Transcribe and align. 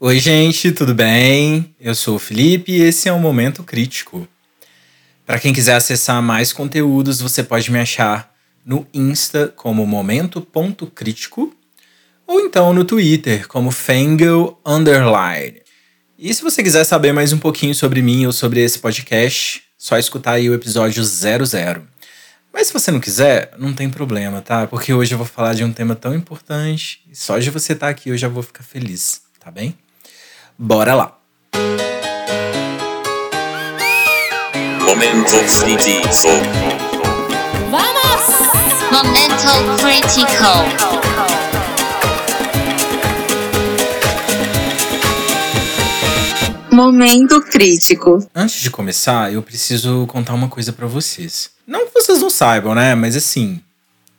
Oi, 0.00 0.20
gente, 0.20 0.70
tudo 0.70 0.94
bem? 0.94 1.74
Eu 1.80 1.92
sou 1.92 2.14
o 2.14 2.18
Felipe 2.20 2.70
e 2.70 2.82
esse 2.82 3.08
é 3.08 3.12
o 3.12 3.18
Momento 3.18 3.64
Crítico. 3.64 4.28
Para 5.26 5.40
quem 5.40 5.52
quiser 5.52 5.74
acessar 5.74 6.22
mais 6.22 6.52
conteúdos, 6.52 7.20
você 7.20 7.42
pode 7.42 7.68
me 7.72 7.80
achar 7.80 8.32
no 8.64 8.86
Insta 8.94 9.52
como 9.56 9.84
momento.crítico 9.84 11.52
ou 12.28 12.40
então 12.40 12.72
no 12.72 12.84
Twitter 12.84 13.48
como 13.48 13.72
Fangirl 13.72 14.50
Underline. 14.64 15.62
E 16.16 16.32
se 16.32 16.42
você 16.42 16.62
quiser 16.62 16.84
saber 16.84 17.12
mais 17.12 17.32
um 17.32 17.38
pouquinho 17.38 17.74
sobre 17.74 18.00
mim 18.00 18.24
ou 18.24 18.30
sobre 18.30 18.60
esse 18.60 18.78
podcast, 18.78 19.64
só 19.76 19.98
escutar 19.98 20.34
aí 20.34 20.48
o 20.48 20.54
episódio 20.54 21.02
00. 21.02 21.84
Mas 22.52 22.68
se 22.68 22.72
você 22.72 22.92
não 22.92 23.00
quiser, 23.00 23.50
não 23.58 23.74
tem 23.74 23.90
problema, 23.90 24.40
tá? 24.42 24.64
Porque 24.68 24.92
hoje 24.92 25.12
eu 25.12 25.18
vou 25.18 25.26
falar 25.26 25.54
de 25.54 25.64
um 25.64 25.72
tema 25.72 25.96
tão 25.96 26.14
importante 26.14 27.00
e 27.10 27.16
só 27.16 27.40
de 27.40 27.50
você 27.50 27.72
estar 27.72 27.86
tá 27.86 27.90
aqui 27.90 28.10
eu 28.10 28.16
já 28.16 28.28
vou 28.28 28.44
ficar 28.44 28.62
feliz, 28.62 29.22
tá 29.40 29.50
bem? 29.50 29.76
Bora 30.60 30.92
lá! 30.92 31.16
Momento 34.80 35.36
crítico. 35.62 36.28
Vamos! 37.70 38.26
Momento 38.90 39.76
crítico. 39.80 40.48
Momento 46.72 47.40
crítico. 47.42 48.28
Antes 48.34 48.60
de 48.60 48.68
começar, 48.68 49.32
eu 49.32 49.40
preciso 49.40 50.08
contar 50.08 50.34
uma 50.34 50.48
coisa 50.48 50.72
para 50.72 50.88
vocês. 50.88 51.50
Não 51.64 51.86
que 51.86 51.94
vocês 51.94 52.20
não 52.20 52.30
saibam, 52.30 52.74
né? 52.74 52.96
Mas 52.96 53.14
assim, 53.14 53.62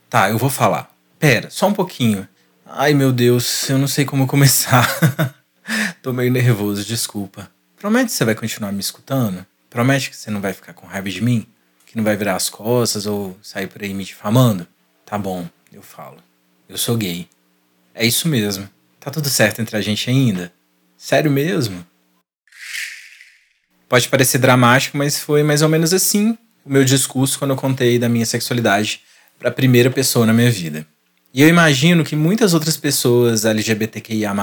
tá, 0.10 0.30
eu 0.30 0.38
vou 0.38 0.50
falar. 0.50 0.90
Pera, 1.20 1.50
só 1.50 1.68
um 1.68 1.74
pouquinho. 1.74 2.26
Ai, 2.66 2.94
meu 2.94 3.12
Deus, 3.12 3.70
eu 3.70 3.78
não 3.78 3.90
sei 3.90 4.06
como 4.06 4.26
começar. 4.26 4.88
Tô 6.02 6.14
meio 6.14 6.32
nervoso, 6.32 6.84
desculpa. 6.84 7.50
Promete 7.78 8.08
que 8.08 8.12
você 8.12 8.26
vai 8.26 8.36
continuar 8.36 8.72
me 8.72 8.80
escutando? 8.80 9.46
Promete 9.70 10.10
que 10.10 10.18
você 10.18 10.32
não 10.32 10.42
vai 10.42 10.54
ficar 10.54 10.74
com 10.74 10.88
raiva 10.88 11.10
de 11.10 11.22
mim? 11.22 11.46
Que 11.86 11.98
não 11.98 12.04
vai 12.04 12.16
virar 12.16 12.36
as 12.36 12.50
costas 12.50 13.06
ou 13.06 13.38
sair 13.42 13.68
por 13.68 13.82
aí 13.82 13.94
me 13.94 14.04
difamando? 14.04 14.68
Tá 15.06 15.18
bom, 15.18 15.48
eu 15.72 15.82
falo. 15.82 16.18
Eu 16.68 16.78
sou 16.78 16.98
gay. 16.98 17.28
É 17.94 18.06
isso 18.06 18.28
mesmo. 18.28 18.70
Tá 19.00 19.10
tudo 19.10 19.30
certo 19.30 19.62
entre 19.62 19.76
a 19.76 19.82
gente 19.82 20.10
ainda? 20.10 20.52
Sério 20.98 21.32
mesmo? 21.32 21.86
Pode 23.88 24.08
parecer 24.08 24.38
dramático, 24.38 24.98
mas 24.98 25.20
foi 25.20 25.42
mais 25.42 25.62
ou 25.62 25.70
menos 25.70 25.94
assim 25.94 26.38
o 26.64 26.72
meu 26.72 26.84
discurso 26.84 27.40
quando 27.40 27.52
eu 27.52 27.58
contei 27.58 27.98
da 27.98 28.10
minha 28.10 28.26
sexualidade 28.26 29.02
para 29.40 29.50
a 29.50 29.54
primeira 29.54 29.90
pessoa 29.90 30.26
na 30.26 30.34
minha 30.34 30.52
vida. 30.52 30.86
E 31.34 31.42
eu 31.42 31.48
imagino 31.48 32.04
que 32.04 32.16
muitas 32.16 32.54
outras 32.54 32.76
pessoas 32.76 33.46
LGBTQIA 33.46 34.34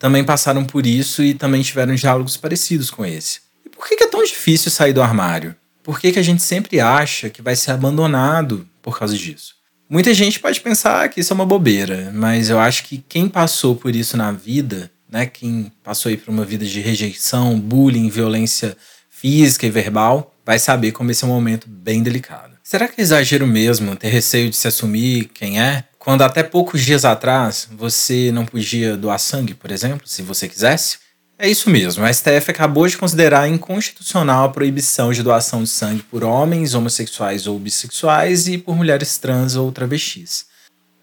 também 0.00 0.24
passaram 0.24 0.64
por 0.64 0.86
isso 0.86 1.22
e 1.22 1.34
também 1.34 1.60
tiveram 1.60 1.94
diálogos 1.94 2.34
parecidos 2.36 2.90
com 2.90 3.04
esse. 3.04 3.40
E 3.64 3.68
por 3.68 3.86
que 3.86 4.02
é 4.02 4.06
tão 4.08 4.24
difícil 4.24 4.70
sair 4.70 4.94
do 4.94 5.02
armário? 5.02 5.54
Por 5.82 6.00
que, 6.00 6.10
que 6.10 6.18
a 6.18 6.22
gente 6.22 6.42
sempre 6.42 6.80
acha 6.80 7.28
que 7.28 7.42
vai 7.42 7.54
ser 7.54 7.72
abandonado 7.72 8.66
por 8.80 8.98
causa 8.98 9.16
disso? 9.16 9.54
Muita 9.88 10.14
gente 10.14 10.40
pode 10.40 10.60
pensar 10.60 11.06
que 11.10 11.20
isso 11.20 11.32
é 11.32 11.34
uma 11.34 11.44
bobeira, 11.44 12.10
mas 12.14 12.48
eu 12.48 12.58
acho 12.58 12.84
que 12.84 13.04
quem 13.06 13.28
passou 13.28 13.76
por 13.76 13.94
isso 13.94 14.16
na 14.16 14.32
vida, 14.32 14.90
né, 15.08 15.26
quem 15.26 15.70
passou 15.84 16.08
aí 16.08 16.16
por 16.16 16.30
uma 16.30 16.44
vida 16.44 16.64
de 16.64 16.80
rejeição, 16.80 17.60
bullying, 17.60 18.08
violência 18.08 18.76
física 19.10 19.66
e 19.66 19.70
verbal, 19.70 20.34
vai 20.46 20.58
saber 20.58 20.92
como 20.92 21.10
esse 21.10 21.24
é 21.24 21.26
um 21.26 21.30
momento 21.30 21.68
bem 21.68 22.02
delicado. 22.02 22.56
Será 22.62 22.88
que 22.88 23.00
é 23.00 23.04
exagero 23.04 23.46
mesmo 23.46 23.94
ter 23.96 24.08
receio 24.08 24.48
de 24.48 24.56
se 24.56 24.66
assumir 24.66 25.30
quem 25.34 25.60
é? 25.60 25.84
Quando 26.00 26.22
até 26.22 26.42
poucos 26.42 26.82
dias 26.82 27.04
atrás 27.04 27.68
você 27.70 28.32
não 28.32 28.46
podia 28.46 28.96
doar 28.96 29.18
sangue, 29.18 29.52
por 29.52 29.70
exemplo, 29.70 30.08
se 30.08 30.22
você 30.22 30.48
quisesse? 30.48 30.96
É 31.38 31.46
isso 31.46 31.68
mesmo, 31.68 32.02
a 32.02 32.10
STF 32.10 32.50
acabou 32.50 32.88
de 32.88 32.96
considerar 32.96 33.46
inconstitucional 33.46 34.46
a 34.46 34.48
proibição 34.48 35.12
de 35.12 35.22
doação 35.22 35.62
de 35.62 35.68
sangue 35.68 36.02
por 36.02 36.24
homens 36.24 36.72
homossexuais 36.72 37.46
ou 37.46 37.58
bissexuais 37.58 38.48
e 38.48 38.56
por 38.56 38.74
mulheres 38.74 39.18
trans 39.18 39.56
ou 39.56 39.70
travestis. 39.70 40.46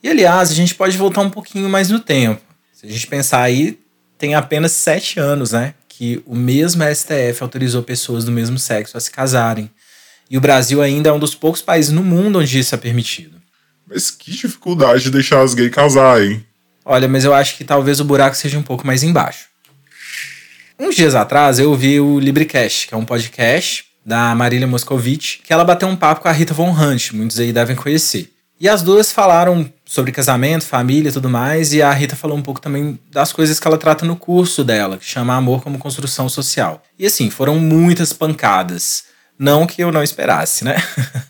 E 0.02 0.10
aliás, 0.10 0.50
a 0.50 0.56
gente 0.56 0.74
pode 0.74 0.98
voltar 0.98 1.22
um 1.22 1.30
pouquinho 1.30 1.70
mais 1.70 1.90
no 1.92 2.00
tempo. 2.00 2.42
Se 2.74 2.88
a 2.88 2.90
gente 2.90 3.06
pensar 3.06 3.44
aí, 3.44 3.80
tem 4.18 4.34
apenas 4.34 4.72
sete 4.72 5.20
anos, 5.20 5.52
né? 5.52 5.76
Que 5.88 6.24
o 6.26 6.36
mesmo 6.36 6.84
STF 6.84 7.44
autorizou 7.44 7.84
pessoas 7.84 8.26
do 8.26 8.32
mesmo 8.32 8.58
sexo 8.58 8.98
a 8.98 9.00
se 9.00 9.12
casarem. 9.12 9.70
E 10.28 10.40
o 10.40 10.42
Brasil 10.42 10.82
ainda 10.82 11.10
é 11.10 11.14
um 11.14 11.20
dos 11.20 11.36
poucos 11.36 11.62
países 11.62 11.92
no 11.92 12.04
mundo 12.04 12.40
onde 12.40 12.58
isso 12.58 12.74
é 12.74 12.78
permitido. 12.80 13.37
Mas 13.90 14.12
que 14.12 14.32
dificuldade 14.32 15.04
de 15.04 15.12
deixar 15.12 15.42
as 15.42 15.54
gays 15.54 15.72
casar, 15.72 16.22
hein? 16.22 16.46
Olha, 16.84 17.08
mas 17.08 17.24
eu 17.24 17.34
acho 17.34 17.58
que 17.58 17.64
talvez 17.64 18.00
o 18.00 18.06
buraco 18.06 18.36
seja 18.36 18.58
um 18.58 18.64
pouco 18.64 18.86
mais 18.86 19.04
embaixo. 19.04 19.48
Uns 20.80 20.96
dias 20.96 21.16
atrás 21.16 21.60
eu 21.60 21.70
ouvi 21.70 22.00
o 22.00 22.20
Librecast, 22.20 22.88
que 22.88 22.94
é 22.94 22.98
um 22.98 23.06
podcast 23.06 23.86
da 24.06 24.34
Marília 24.36 24.68
Moscovitch, 24.68 25.40
que 25.44 25.52
ela 25.52 25.66
bateu 25.66 25.88
um 25.88 25.96
papo 25.96 26.22
com 26.22 26.28
a 26.28 26.32
Rita 26.32 26.54
Von 26.54 26.72
Hunt, 26.72 27.12
muitos 27.12 27.40
aí 27.40 27.52
devem 27.52 27.76
conhecer. 27.76 28.32
E 28.60 28.68
as 28.68 28.82
duas 28.82 29.12
falaram 29.12 29.72
sobre 29.86 30.12
casamento, 30.12 30.66
família 30.66 31.10
e 31.10 31.12
tudo 31.12 31.30
mais, 31.30 31.74
e 31.74 31.82
a 31.82 31.92
Rita 31.92 32.16
falou 32.16 32.38
um 32.38 32.42
pouco 32.42 32.60
também 32.60 33.00
das 33.12 33.32
coisas 33.32 33.60
que 33.60 33.68
ela 33.68 33.78
trata 33.78 34.06
no 34.06 34.16
curso 34.16 34.64
dela, 34.64 34.98
que 34.98 35.06
chama 35.06 35.36
Amor 35.36 35.62
como 35.62 35.78
Construção 35.78 36.28
Social. 36.28 36.82
E 36.98 37.06
assim, 37.06 37.30
foram 37.30 37.60
muitas 37.60 38.14
pancadas. 38.14 39.04
Não 39.38 39.68
que 39.68 39.84
eu 39.84 39.92
não 39.92 40.02
esperasse, 40.02 40.64
né? 40.64 40.82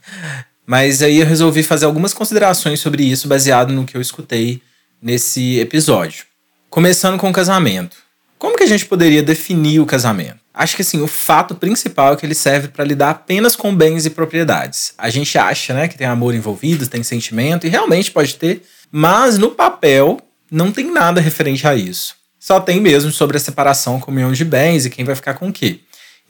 Mas 0.67 1.01
aí 1.01 1.19
eu 1.19 1.25
resolvi 1.25 1.63
fazer 1.63 1.85
algumas 1.85 2.13
considerações 2.13 2.81
sobre 2.81 3.01
isso 3.01 3.29
baseado 3.29 3.71
no 3.71 3.85
que 3.85 3.95
eu 3.95 4.01
escutei 4.01 4.61
nesse 5.01 5.59
episódio. 5.59 6.25
Começando 6.69 7.17
com 7.17 7.29
o 7.29 7.33
casamento. 7.33 7.95
Como 8.37 8.57
que 8.57 8.63
a 8.63 8.67
gente 8.67 8.85
poderia 8.85 9.23
definir 9.23 9.79
o 9.79 9.85
casamento? 9.85 10.39
Acho 10.53 10.75
que 10.75 10.81
assim, 10.81 11.01
o 11.01 11.07
fato 11.07 11.55
principal 11.55 12.13
é 12.13 12.15
que 12.17 12.25
ele 12.25 12.35
serve 12.35 12.67
para 12.67 12.83
lidar 12.83 13.11
apenas 13.11 13.55
com 13.55 13.73
bens 13.73 14.05
e 14.05 14.09
propriedades. 14.09 14.93
A 14.97 15.09
gente 15.09 15.37
acha, 15.37 15.73
né, 15.73 15.87
que 15.87 15.97
tem 15.97 16.05
amor 16.05 16.35
envolvido, 16.35 16.85
tem 16.85 17.01
sentimento 17.01 17.65
e 17.65 17.69
realmente 17.69 18.11
pode 18.11 18.35
ter, 18.35 18.61
mas 18.91 19.37
no 19.37 19.51
papel 19.51 20.19
não 20.51 20.71
tem 20.71 20.91
nada 20.91 21.21
referente 21.21 21.65
a 21.65 21.75
isso. 21.75 22.15
Só 22.37 22.59
tem 22.59 22.81
mesmo 22.81 23.09
sobre 23.09 23.37
a 23.37 23.39
separação, 23.39 24.01
comunhão 24.01 24.33
de 24.33 24.43
bens 24.43 24.85
e 24.85 24.89
quem 24.89 25.05
vai 25.05 25.15
ficar 25.15 25.35
com 25.35 25.47
o 25.47 25.53
quê. 25.53 25.79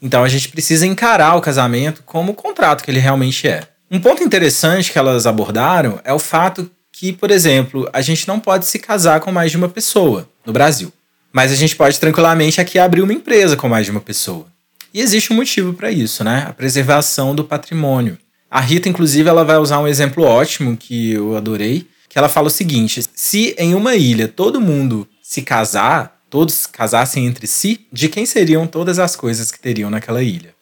Então 0.00 0.22
a 0.22 0.28
gente 0.28 0.48
precisa 0.48 0.86
encarar 0.86 1.34
o 1.34 1.40
casamento 1.40 2.04
como 2.06 2.30
o 2.30 2.34
contrato 2.36 2.84
que 2.84 2.90
ele 2.90 3.00
realmente 3.00 3.48
é. 3.48 3.66
Um 3.90 3.98
ponto 3.98 4.22
interessante 4.22 4.92
que 4.92 4.98
elas 4.98 5.26
abordaram 5.26 5.98
é 6.04 6.12
o 6.12 6.18
fato 6.18 6.70
que, 6.92 7.12
por 7.12 7.30
exemplo, 7.30 7.88
a 7.92 8.02
gente 8.02 8.28
não 8.28 8.38
pode 8.38 8.66
se 8.66 8.78
casar 8.78 9.20
com 9.20 9.32
mais 9.32 9.50
de 9.50 9.56
uma 9.56 9.68
pessoa 9.68 10.28
no 10.44 10.52
Brasil. 10.52 10.92
Mas 11.32 11.52
a 11.52 11.54
gente 11.54 11.76
pode 11.76 11.98
tranquilamente 11.98 12.60
aqui 12.60 12.78
abrir 12.78 13.02
uma 13.02 13.12
empresa 13.12 13.56
com 13.56 13.68
mais 13.68 13.86
de 13.86 13.90
uma 13.90 14.00
pessoa. 14.00 14.46
E 14.92 15.00
existe 15.00 15.32
um 15.32 15.36
motivo 15.36 15.72
para 15.72 15.90
isso, 15.90 16.24
né? 16.24 16.44
A 16.48 16.52
preservação 16.52 17.34
do 17.34 17.44
patrimônio. 17.44 18.18
A 18.50 18.60
Rita, 18.60 18.88
inclusive, 18.88 19.28
ela 19.28 19.44
vai 19.44 19.56
usar 19.58 19.78
um 19.78 19.86
exemplo 19.86 20.24
ótimo 20.24 20.76
que 20.76 21.12
eu 21.12 21.36
adorei, 21.36 21.86
que 22.08 22.18
ela 22.18 22.28
fala 22.28 22.48
o 22.48 22.50
seguinte: 22.50 23.02
se 23.14 23.54
em 23.58 23.74
uma 23.74 23.94
ilha 23.94 24.26
todo 24.26 24.60
mundo 24.60 25.06
se 25.22 25.42
casar, 25.42 26.20
todos 26.28 26.66
casassem 26.66 27.26
entre 27.26 27.46
si, 27.46 27.86
de 27.92 28.08
quem 28.08 28.26
seriam 28.26 28.66
todas 28.66 28.98
as 28.98 29.14
coisas 29.14 29.52
que 29.52 29.60
teriam 29.60 29.90
naquela 29.90 30.22
ilha? 30.22 30.57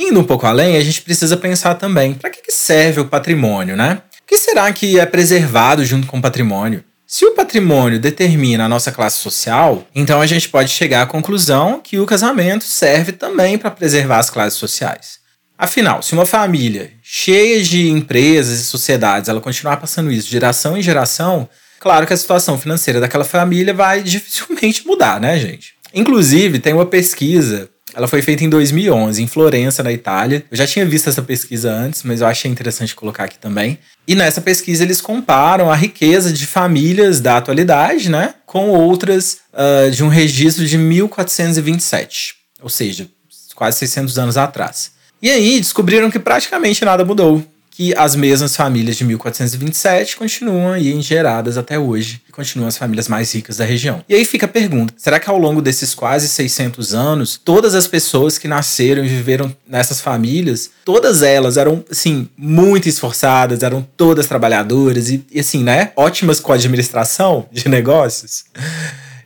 Indo 0.00 0.20
um 0.20 0.24
pouco 0.24 0.46
além, 0.46 0.76
a 0.76 0.80
gente 0.80 1.02
precisa 1.02 1.36
pensar 1.36 1.74
também 1.74 2.14
para 2.14 2.30
que 2.30 2.40
serve 2.52 3.00
o 3.00 3.06
patrimônio, 3.06 3.76
né? 3.76 4.00
O 4.22 4.26
que 4.28 4.38
será 4.38 4.72
que 4.72 4.96
é 4.96 5.04
preservado 5.04 5.84
junto 5.84 6.06
com 6.06 6.18
o 6.18 6.22
patrimônio? 6.22 6.84
Se 7.04 7.24
o 7.24 7.34
patrimônio 7.34 7.98
determina 7.98 8.64
a 8.64 8.68
nossa 8.68 8.92
classe 8.92 9.16
social, 9.16 9.84
então 9.92 10.20
a 10.20 10.26
gente 10.26 10.48
pode 10.50 10.70
chegar 10.70 11.02
à 11.02 11.06
conclusão 11.06 11.80
que 11.82 11.98
o 11.98 12.06
casamento 12.06 12.62
serve 12.62 13.10
também 13.10 13.58
para 13.58 13.72
preservar 13.72 14.18
as 14.18 14.30
classes 14.30 14.56
sociais. 14.56 15.18
Afinal, 15.58 16.00
se 16.00 16.12
uma 16.12 16.24
família 16.24 16.92
cheia 17.02 17.60
de 17.60 17.88
empresas 17.88 18.60
e 18.60 18.64
sociedades 18.64 19.28
ela 19.28 19.40
continuar 19.40 19.78
passando 19.78 20.12
isso 20.12 20.26
de 20.26 20.32
geração 20.32 20.78
em 20.78 20.82
geração, 20.82 21.48
claro 21.80 22.06
que 22.06 22.12
a 22.12 22.16
situação 22.16 22.56
financeira 22.56 23.00
daquela 23.00 23.24
família 23.24 23.74
vai 23.74 24.00
dificilmente 24.04 24.86
mudar, 24.86 25.20
né, 25.20 25.40
gente? 25.40 25.74
Inclusive, 25.92 26.60
tem 26.60 26.72
uma 26.72 26.86
pesquisa 26.86 27.68
ela 27.98 28.06
foi 28.06 28.22
feita 28.22 28.44
em 28.44 28.48
2011, 28.48 29.20
em 29.20 29.26
Florença, 29.26 29.82
na 29.82 29.92
Itália. 29.92 30.44
Eu 30.48 30.56
já 30.56 30.64
tinha 30.68 30.86
visto 30.86 31.08
essa 31.08 31.20
pesquisa 31.20 31.72
antes, 31.72 32.04
mas 32.04 32.20
eu 32.20 32.28
achei 32.28 32.48
interessante 32.48 32.94
colocar 32.94 33.24
aqui 33.24 33.36
também. 33.36 33.76
E 34.06 34.14
nessa 34.14 34.40
pesquisa 34.40 34.84
eles 34.84 35.00
comparam 35.00 35.68
a 35.68 35.74
riqueza 35.74 36.32
de 36.32 36.46
famílias 36.46 37.20
da 37.20 37.38
atualidade, 37.38 38.08
né, 38.08 38.34
com 38.46 38.68
outras 38.68 39.38
uh, 39.52 39.90
de 39.90 40.04
um 40.04 40.08
registro 40.08 40.64
de 40.64 40.78
1427, 40.78 42.36
ou 42.62 42.68
seja, 42.68 43.08
quase 43.56 43.78
600 43.78 44.16
anos 44.16 44.36
atrás. 44.36 44.92
E 45.20 45.28
aí 45.28 45.58
descobriram 45.58 46.08
que 46.08 46.20
praticamente 46.20 46.84
nada 46.84 47.04
mudou 47.04 47.44
que 47.78 47.94
as 47.96 48.16
mesmas 48.16 48.56
famílias 48.56 48.96
de 48.96 49.04
1427 49.04 50.16
continuam 50.16 50.72
aí 50.72 50.92
engeradas 50.92 51.56
até 51.56 51.78
hoje 51.78 52.20
e 52.28 52.32
continuam 52.32 52.66
as 52.66 52.76
famílias 52.76 53.06
mais 53.06 53.32
ricas 53.32 53.58
da 53.58 53.64
região. 53.64 54.04
E 54.08 54.16
aí 54.16 54.24
fica 54.24 54.46
a 54.46 54.48
pergunta: 54.48 54.92
será 54.96 55.20
que 55.20 55.30
ao 55.30 55.38
longo 55.38 55.62
desses 55.62 55.94
quase 55.94 56.26
600 56.26 56.92
anos, 56.92 57.40
todas 57.42 57.76
as 57.76 57.86
pessoas 57.86 58.36
que 58.36 58.48
nasceram 58.48 59.04
e 59.04 59.08
viveram 59.08 59.54
nessas 59.64 60.00
famílias, 60.00 60.72
todas 60.84 61.22
elas 61.22 61.56
eram, 61.56 61.84
assim, 61.88 62.28
muito 62.36 62.88
esforçadas, 62.88 63.62
eram 63.62 63.86
todas 63.96 64.26
trabalhadoras 64.26 65.08
e, 65.08 65.24
e 65.30 65.38
assim, 65.38 65.62
né, 65.62 65.92
ótimas 65.94 66.40
com 66.40 66.50
a 66.50 66.56
administração 66.56 67.46
de 67.52 67.68
negócios? 67.68 68.46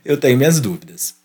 eu 0.05 0.15
tenho 0.15 0.37
minhas 0.37 0.59
dúvidas. 0.59 1.22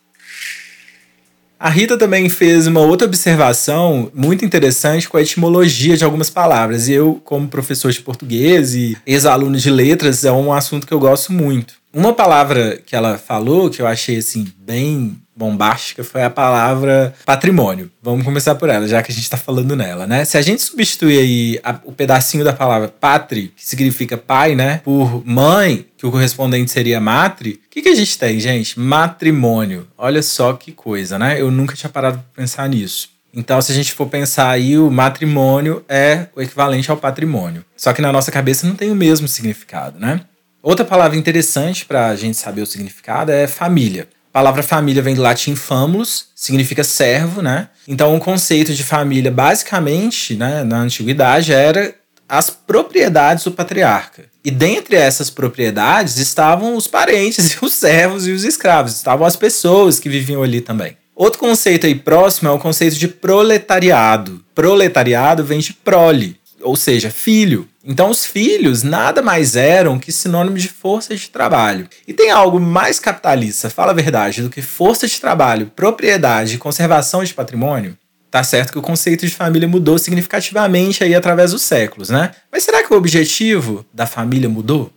A 1.61 1.69
Rita 1.69 1.99
também 1.99 2.29
fez 2.29 2.69
uma 2.69 2.79
outra 2.81 3.05
observação 3.05 4.13
muito 4.15 4.45
interessante 4.45 5.09
com 5.09 5.17
a 5.17 5.23
etimologia 5.23 5.97
de 5.97 6.05
algumas 6.05 6.31
palavras. 6.31 6.89
Eu, 6.89 7.21
como 7.25 7.49
professor 7.49 7.91
de 7.91 8.01
português 8.01 8.77
e 8.77 8.97
ex-aluno 9.05 9.57
de 9.57 9.69
letras, 9.69 10.25
é 10.25 10.31
um 10.31 10.53
assunto 10.53 10.87
que 10.87 10.95
eu 10.95 11.01
gosto 11.01 11.33
muito. 11.33 11.75
Uma 11.93 12.13
palavra 12.13 12.79
que 12.85 12.95
ela 12.95 13.17
falou, 13.17 13.71
que 13.71 13.81
eu 13.81 13.87
achei 13.87 14.19
assim, 14.19 14.47
bem 14.59 15.17
bombástica 15.35 16.03
foi 16.03 16.23
a 16.23 16.29
palavra 16.29 17.15
patrimônio. 17.25 17.91
Vamos 18.03 18.25
começar 18.25 18.57
por 18.57 18.69
ela, 18.69 18.89
já 18.89 19.03
que 19.03 19.13
a 19.13 19.15
gente 19.15 19.25
está 19.25 19.37
falando 19.37 19.77
nela, 19.77 20.07
né? 20.07 20.25
Se 20.25 20.37
a 20.37 20.43
gente 20.43 20.61
substituir 20.61 21.19
aí 21.19 21.61
a, 21.63 21.79
o 21.85 21.93
pedacinho 21.93 22.45
da 22.45 22.53
palavra 22.53 22.89
patri, 22.89 23.53
que 23.57 23.65
significa 23.65 24.19
pai, 24.19 24.57
né, 24.57 24.81
por 24.85 25.25
mãe, 25.25 25.87
que 25.97 26.05
o 26.05 26.11
correspondente 26.11 26.71
seria 26.71 27.01
matri, 27.01 27.61
o 27.67 27.71
que, 27.71 27.83
que 27.83 27.89
a 27.89 27.95
gente 27.95 28.19
tem, 28.19 28.41
gente? 28.41 28.79
Matrimônio. 28.79 29.87
Olha 29.97 30.23
só 30.23 30.53
que 30.55 30.73
coisa, 30.73 31.19
né? 31.19 31.41
Eu 31.41 31.51
nunca 31.51 31.77
tinha 31.77 31.91
parado 31.91 32.19
para 32.19 32.43
pensar 32.43 32.69
nisso. 32.69 33.11
Então, 33.33 33.61
se 33.61 33.71
a 33.71 33.75
gente 33.75 33.93
for 33.93 34.09
pensar 34.09 34.51
aí, 34.51 34.77
o 34.79 34.91
matrimônio 34.91 35.85
é 35.89 36.27
o 36.35 36.43
equivalente 36.43 36.91
ao 36.91 36.97
patrimônio. 36.97 37.65
Só 37.77 37.93
que 37.93 38.03
na 38.03 38.11
nossa 38.11 38.33
cabeça 38.33 38.67
não 38.67 38.75
tem 38.75 38.91
o 38.91 38.97
mesmo 38.97 39.29
significado, 39.29 39.99
né? 39.99 40.21
Outra 40.63 40.85
palavra 40.85 41.17
interessante 41.17 41.85
para 41.85 42.09
a 42.09 42.17
gente 42.17 42.37
saber 42.37 42.63
o 42.63 42.67
significado 42.67 43.31
é 43.31 43.47
família. 43.47 44.09
A 44.31 44.39
palavra 44.39 44.63
família 44.63 45.03
vem 45.03 45.15
do 45.15 45.23
latim 45.23 45.55
famulus, 45.55 46.27
significa 46.35 46.85
servo, 46.85 47.41
né? 47.41 47.69
Então, 47.87 48.15
o 48.15 48.21
conceito 48.21 48.75
de 48.75 48.85
família, 48.85 49.31
basicamente, 49.31 50.35
né, 50.35 50.63
na 50.65 50.79
antiguidade, 50.81 51.53
era 51.53 51.95
as 52.29 52.51
propriedades 52.51 53.45
do 53.45 53.53
patriarca. 53.53 54.25
E 54.45 54.51
dentre 54.51 54.97
essas 54.97 55.31
propriedades 55.31 56.19
estavam 56.19 56.77
os 56.77 56.87
parentes, 56.87 57.57
os 57.63 57.73
servos 57.73 58.27
e 58.27 58.33
os 58.33 58.45
escravos, 58.45 58.95
estavam 58.95 59.27
as 59.27 59.37
pessoas 59.37 59.99
que 59.99 60.09
viviam 60.09 60.43
ali 60.43 60.61
também. 60.61 60.97
Outro 61.15 61.41
conceito 61.41 61.87
aí 61.87 61.97
próximo 61.97 62.49
é 62.49 62.53
o 62.53 62.61
conceito 62.61 62.97
de 62.97 63.09
proletariado. 63.09 64.45
Proletariado 64.55 65.43
vem 65.43 65.59
de 65.59 65.73
prole, 65.73 66.38
ou 66.63 66.77
seja, 66.77 67.11
filho. 67.11 67.69
Então, 67.85 68.11
os 68.11 68.27
filhos 68.27 68.83
nada 68.83 69.23
mais 69.23 69.57
eram 69.57 69.99
que 69.99 70.13
sinônimo 70.13 70.57
de 70.57 70.69
força 70.69 71.15
de 71.15 71.31
trabalho. 71.31 71.89
E 72.07 72.13
tem 72.13 72.31
algo 72.31 72.61
mais 72.61 72.99
capitalista, 72.99 73.71
fala 73.71 73.93
a 73.93 73.95
verdade, 73.95 74.43
do 74.43 74.51
que 74.51 74.63
força 74.63 75.07
de 75.07 75.21
trabalho, 75.21 75.73
propriedade 75.75 76.55
e 76.55 76.59
conservação 76.59 77.25
de 77.25 77.35
patrimônio? 77.35 77.97
Tá 78.31 78.43
certo 78.43 78.73
que 78.73 78.79
o 78.79 78.83
conceito 78.83 79.27
de 79.27 79.35
família 79.35 79.67
mudou 79.67 79.99
significativamente 79.99 81.03
aí 81.03 81.15
através 81.15 81.53
dos 81.53 81.63
séculos, 81.63 82.11
né? 82.11 82.33
Mas 82.53 82.63
será 82.63 82.83
que 82.83 82.93
o 82.93 82.97
objetivo 82.97 83.87
da 83.93 84.07
família 84.07 84.49
mudou? 84.49 84.93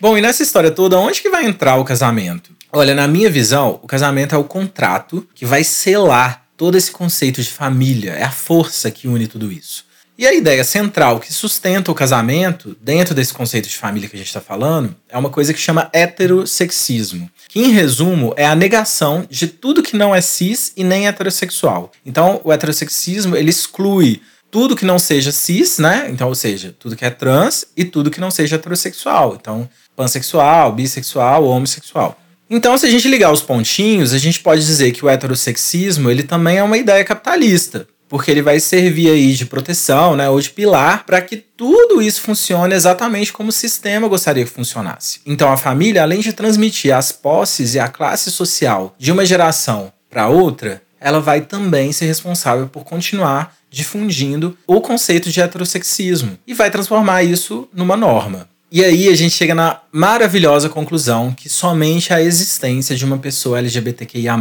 Bom, 0.00 0.18
e 0.18 0.20
nessa 0.20 0.42
história 0.42 0.70
toda, 0.70 0.98
onde 0.98 1.20
que 1.20 1.30
vai 1.30 1.44
entrar 1.44 1.76
o 1.76 1.84
casamento? 1.84 2.50
Olha, 2.72 2.94
na 2.94 3.06
minha 3.06 3.30
visão, 3.30 3.78
o 3.82 3.86
casamento 3.86 4.34
é 4.34 4.38
o 4.38 4.44
contrato 4.44 5.26
que 5.34 5.44
vai 5.44 5.62
selar 5.62 6.46
todo 6.56 6.76
esse 6.76 6.90
conceito 6.90 7.42
de 7.42 7.50
família, 7.50 8.12
é 8.12 8.22
a 8.22 8.30
força 8.30 8.90
que 8.90 9.08
une 9.08 9.26
tudo 9.26 9.50
isso. 9.52 9.84
E 10.20 10.26
a 10.26 10.34
ideia 10.34 10.62
central 10.62 11.18
que 11.18 11.32
sustenta 11.32 11.90
o 11.90 11.94
casamento, 11.94 12.76
dentro 12.82 13.14
desse 13.14 13.32
conceito 13.32 13.70
de 13.70 13.78
família 13.78 14.06
que 14.06 14.16
a 14.16 14.18
gente 14.18 14.26
está 14.26 14.38
falando, 14.38 14.94
é 15.08 15.16
uma 15.16 15.30
coisa 15.30 15.54
que 15.54 15.58
chama 15.58 15.88
heterossexismo, 15.94 17.30
que 17.48 17.58
em 17.58 17.70
resumo 17.70 18.34
é 18.36 18.44
a 18.44 18.54
negação 18.54 19.26
de 19.30 19.46
tudo 19.46 19.82
que 19.82 19.96
não 19.96 20.14
é 20.14 20.20
cis 20.20 20.74
e 20.76 20.84
nem 20.84 21.08
heterossexual. 21.08 21.90
Então, 22.04 22.38
o 22.44 22.52
heterossexismo 22.52 23.34
ele 23.34 23.48
exclui 23.48 24.20
tudo 24.50 24.76
que 24.76 24.84
não 24.84 24.98
seja 24.98 25.32
cis, 25.32 25.78
né? 25.78 26.10
Então, 26.10 26.28
ou 26.28 26.34
seja, 26.34 26.76
tudo 26.78 26.96
que 26.96 27.04
é 27.06 27.10
trans 27.10 27.64
e 27.74 27.82
tudo 27.82 28.10
que 28.10 28.20
não 28.20 28.30
seja 28.30 28.56
heterossexual. 28.56 29.38
Então, 29.40 29.66
pansexual, 29.96 30.70
bissexual, 30.70 31.46
homossexual. 31.46 32.20
Então, 32.50 32.76
se 32.76 32.84
a 32.84 32.90
gente 32.90 33.08
ligar 33.08 33.32
os 33.32 33.40
pontinhos, 33.40 34.12
a 34.12 34.18
gente 34.18 34.40
pode 34.40 34.66
dizer 34.66 34.92
que 34.92 35.02
o 35.02 35.08
heterossexismo 35.08 36.10
ele 36.10 36.24
também 36.24 36.58
é 36.58 36.62
uma 36.62 36.76
ideia 36.76 37.02
capitalista 37.06 37.88
porque 38.10 38.28
ele 38.28 38.42
vai 38.42 38.58
servir 38.58 39.08
aí 39.08 39.32
de 39.32 39.46
proteção, 39.46 40.16
né, 40.16 40.28
ou 40.28 40.40
de 40.40 40.50
pilar 40.50 41.06
para 41.06 41.22
que 41.22 41.36
tudo 41.36 42.02
isso 42.02 42.20
funcione 42.20 42.74
exatamente 42.74 43.32
como 43.32 43.50
o 43.50 43.52
sistema 43.52 44.08
gostaria 44.08 44.44
que 44.44 44.50
funcionasse. 44.50 45.20
Então 45.24 45.50
a 45.50 45.56
família, 45.56 46.02
além 46.02 46.20
de 46.20 46.32
transmitir 46.32 46.94
as 46.94 47.12
posses 47.12 47.74
e 47.74 47.78
a 47.78 47.86
classe 47.86 48.30
social 48.32 48.96
de 48.98 49.12
uma 49.12 49.24
geração 49.24 49.92
para 50.10 50.26
outra, 50.26 50.82
ela 51.00 51.20
vai 51.20 51.42
também 51.42 51.92
ser 51.92 52.06
responsável 52.06 52.66
por 52.66 52.82
continuar 52.82 53.54
difundindo 53.70 54.58
o 54.66 54.80
conceito 54.80 55.30
de 55.30 55.40
heterossexismo 55.40 56.36
e 56.44 56.52
vai 56.52 56.68
transformar 56.68 57.22
isso 57.22 57.68
numa 57.72 57.96
norma. 57.96 58.48
E 58.72 58.84
aí 58.84 59.08
a 59.08 59.16
gente 59.16 59.34
chega 59.34 59.54
na 59.54 59.80
maravilhosa 59.92 60.68
conclusão 60.68 61.32
que 61.32 61.48
somente 61.48 62.12
a 62.12 62.20
existência 62.20 62.96
de 62.96 63.04
uma 63.04 63.18
pessoa 63.18 63.58
LGBTQIA+, 63.58 64.36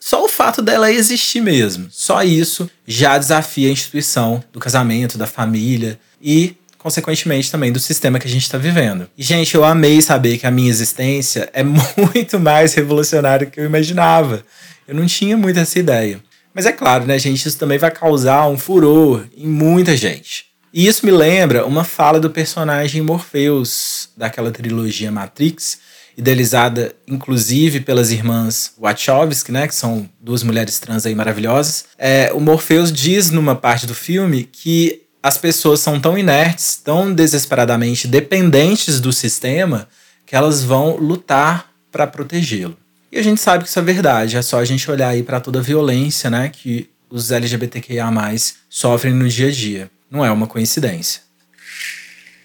só 0.00 0.24
o 0.24 0.28
fato 0.28 0.62
dela 0.62 0.92
existir 0.92 1.40
mesmo, 1.40 1.88
só 1.90 2.22
isso 2.22 2.70
já 2.86 3.18
desafia 3.18 3.68
a 3.68 3.72
instituição 3.72 4.42
do 4.52 4.60
casamento, 4.60 5.18
da 5.18 5.26
família 5.26 5.98
e, 6.22 6.56
consequentemente, 6.78 7.50
também 7.50 7.72
do 7.72 7.80
sistema 7.80 8.18
que 8.18 8.26
a 8.26 8.30
gente 8.30 8.44
está 8.44 8.58
vivendo. 8.58 9.08
E, 9.18 9.22
gente, 9.22 9.54
eu 9.54 9.64
amei 9.64 10.00
saber 10.00 10.38
que 10.38 10.46
a 10.46 10.50
minha 10.50 10.70
existência 10.70 11.50
é 11.52 11.62
muito 11.64 12.38
mais 12.38 12.74
revolucionária 12.74 13.46
do 13.46 13.50
que 13.50 13.60
eu 13.60 13.64
imaginava. 13.64 14.44
Eu 14.86 14.94
não 14.94 15.06
tinha 15.06 15.36
muito 15.36 15.58
essa 15.58 15.78
ideia. 15.78 16.20
Mas 16.54 16.64
é 16.66 16.72
claro, 16.72 17.04
né, 17.04 17.18
gente, 17.18 17.46
isso 17.46 17.58
também 17.58 17.78
vai 17.78 17.90
causar 17.90 18.48
um 18.48 18.56
furor 18.56 19.24
em 19.36 19.46
muita 19.46 19.96
gente. 19.96 20.46
E 20.72 20.86
isso 20.86 21.04
me 21.04 21.12
lembra 21.12 21.66
uma 21.66 21.84
fala 21.84 22.20
do 22.20 22.30
personagem 22.30 23.02
Morpheus 23.02 24.10
daquela 24.16 24.50
trilogia 24.50 25.10
Matrix, 25.10 25.78
idealizada 26.18 26.92
inclusive 27.06 27.80
pelas 27.80 28.10
irmãs 28.10 28.72
Wachowski, 28.76 29.52
né, 29.52 29.68
que 29.68 29.74
são 29.74 30.10
duas 30.20 30.42
mulheres 30.42 30.80
trans 30.80 31.06
aí 31.06 31.14
maravilhosas. 31.14 31.84
É, 31.96 32.32
o 32.34 32.40
Morpheus 32.40 32.92
diz 32.92 33.30
numa 33.30 33.54
parte 33.54 33.86
do 33.86 33.94
filme 33.94 34.42
que 34.42 35.02
as 35.22 35.38
pessoas 35.38 35.78
são 35.78 36.00
tão 36.00 36.18
inertes, 36.18 36.76
tão 36.76 37.14
desesperadamente 37.14 38.08
dependentes 38.08 39.00
do 39.00 39.12
sistema, 39.12 39.88
que 40.26 40.34
elas 40.34 40.64
vão 40.64 40.96
lutar 40.96 41.70
para 41.92 42.06
protegê-lo. 42.06 42.76
E 43.12 43.18
a 43.18 43.22
gente 43.22 43.40
sabe 43.40 43.62
que 43.62 43.70
isso 43.70 43.78
é 43.78 43.82
verdade, 43.82 44.36
é 44.36 44.42
só 44.42 44.58
a 44.58 44.64
gente 44.64 44.90
olhar 44.90 45.08
aí 45.08 45.22
para 45.22 45.40
toda 45.40 45.60
a 45.60 45.62
violência, 45.62 46.28
né, 46.28 46.48
que 46.48 46.90
os 47.08 47.30
LGBTQIA+ 47.30 48.10
sofrem 48.68 49.14
no 49.14 49.28
dia 49.28 49.48
a 49.48 49.52
dia. 49.52 49.90
Não 50.10 50.24
é 50.24 50.30
uma 50.30 50.46
coincidência. 50.48 51.27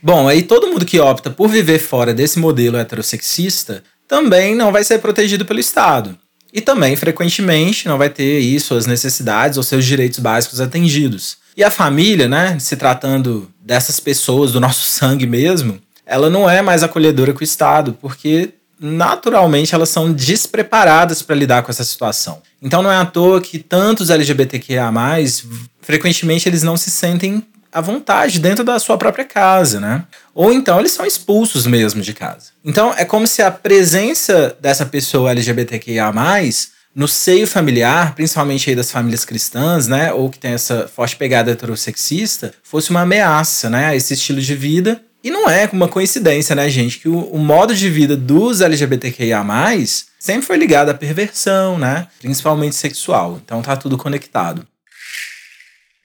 Bom, 0.04 0.28
aí 0.28 0.44
todo 0.44 0.68
mundo 0.68 0.86
que 0.86 1.00
opta 1.00 1.30
por 1.30 1.48
viver 1.48 1.80
fora 1.80 2.14
desse 2.14 2.38
modelo 2.38 2.78
heterossexista 2.78 3.82
também 4.06 4.54
não 4.54 4.70
vai 4.70 4.84
ser 4.84 5.00
protegido 5.00 5.46
pelo 5.46 5.62
Estado. 5.62 6.18
E 6.54 6.60
também, 6.60 6.94
frequentemente, 6.98 7.88
não 7.88 7.98
vai 7.98 8.10
ter 8.10 8.38
aí 8.38 8.60
suas 8.60 8.86
necessidades 8.86 9.56
ou 9.58 9.64
seus 9.64 9.86
direitos 9.86 10.20
básicos 10.20 10.60
atendidos. 10.60 11.38
E 11.56 11.64
a 11.64 11.72
família, 11.72 12.28
né, 12.28 12.60
se 12.60 12.76
tratando 12.76 13.50
dessas 13.62 13.98
pessoas, 14.02 14.52
do 14.52 14.60
nosso 14.60 14.86
sangue 14.92 15.26
mesmo, 15.26 15.80
ela 16.06 16.30
não 16.30 16.50
é 16.50 16.62
mais 16.62 16.84
acolhedora 16.84 17.32
com 17.32 17.40
o 17.40 17.44
Estado, 17.44 17.98
porque 18.02 18.50
naturalmente 18.78 19.74
elas 19.74 19.88
são 19.88 20.12
despreparadas 20.12 21.22
para 21.22 21.34
lidar 21.34 21.64
com 21.64 21.72
essa 21.72 21.86
situação. 21.86 22.42
Então 22.62 22.84
não 22.84 22.92
é 22.92 22.98
à 22.98 23.06
toa 23.06 23.40
que 23.40 23.58
tantos 23.58 24.10
LGBTQIA+, 24.10 24.92
frequentemente 25.82 26.50
eles 26.50 26.62
não 26.62 26.76
se 26.76 26.92
sentem 26.92 27.42
à 27.74 27.82
vontade 27.82 28.40
dentro 28.40 28.64
da 28.64 28.78
sua 28.80 28.98
própria 28.98 29.26
casa, 29.26 29.80
né? 29.80 30.04
Ou 30.34 30.54
então 30.54 30.80
eles 30.80 30.92
são 30.92 31.06
expulsos 31.06 31.66
mesmo 31.66 32.02
de 32.02 32.14
casa. 32.14 32.52
Então 32.64 32.94
é 32.96 33.04
como 33.06 33.26
se 33.28 33.42
a 33.42 33.52
presença 33.52 34.56
dessa 34.62 34.86
pessoa 34.86 35.32
LGBTQIA+, 35.32 36.12
no 36.96 37.08
seio 37.08 37.48
familiar, 37.48 38.14
principalmente 38.14 38.70
aí 38.70 38.76
das 38.76 38.92
famílias 38.92 39.26
cristãs, 39.26 39.88
né, 39.88 40.14
ou 40.14 40.30
que 40.30 40.38
tem 40.38 40.52
essa 40.52 40.88
forte 40.88 41.16
pegada 41.16 41.52
heterossexista, 41.52 42.54
fosse 42.62 42.92
uma 42.92 43.02
ameaça, 43.02 43.70
né, 43.70 43.88
a 43.88 43.96
esse 43.96 44.14
estilo 44.14 44.40
de 44.40 44.56
vida. 44.56 45.02
E 45.24 45.32
não 45.32 45.50
é 45.50 45.68
uma 45.72 45.88
coincidência, 45.88 46.54
né, 46.54 46.70
gente, 46.70 47.00
que 47.00 47.10
o, 47.10 47.18
o 47.18 47.40
modo 47.40 47.74
de 47.74 47.90
vida 47.90 48.16
dos 48.16 48.62
LGBTQIA+, 48.62 49.44
sempre 50.20 50.46
foi 50.46 50.58
ligado 50.58 50.90
à 50.90 50.94
perversão, 50.94 51.80
né, 51.80 52.08
principalmente 52.22 52.76
sexual. 52.76 53.40
Então 53.44 53.62
tá 53.62 53.76
tudo 53.76 53.98
conectado. 53.98 54.68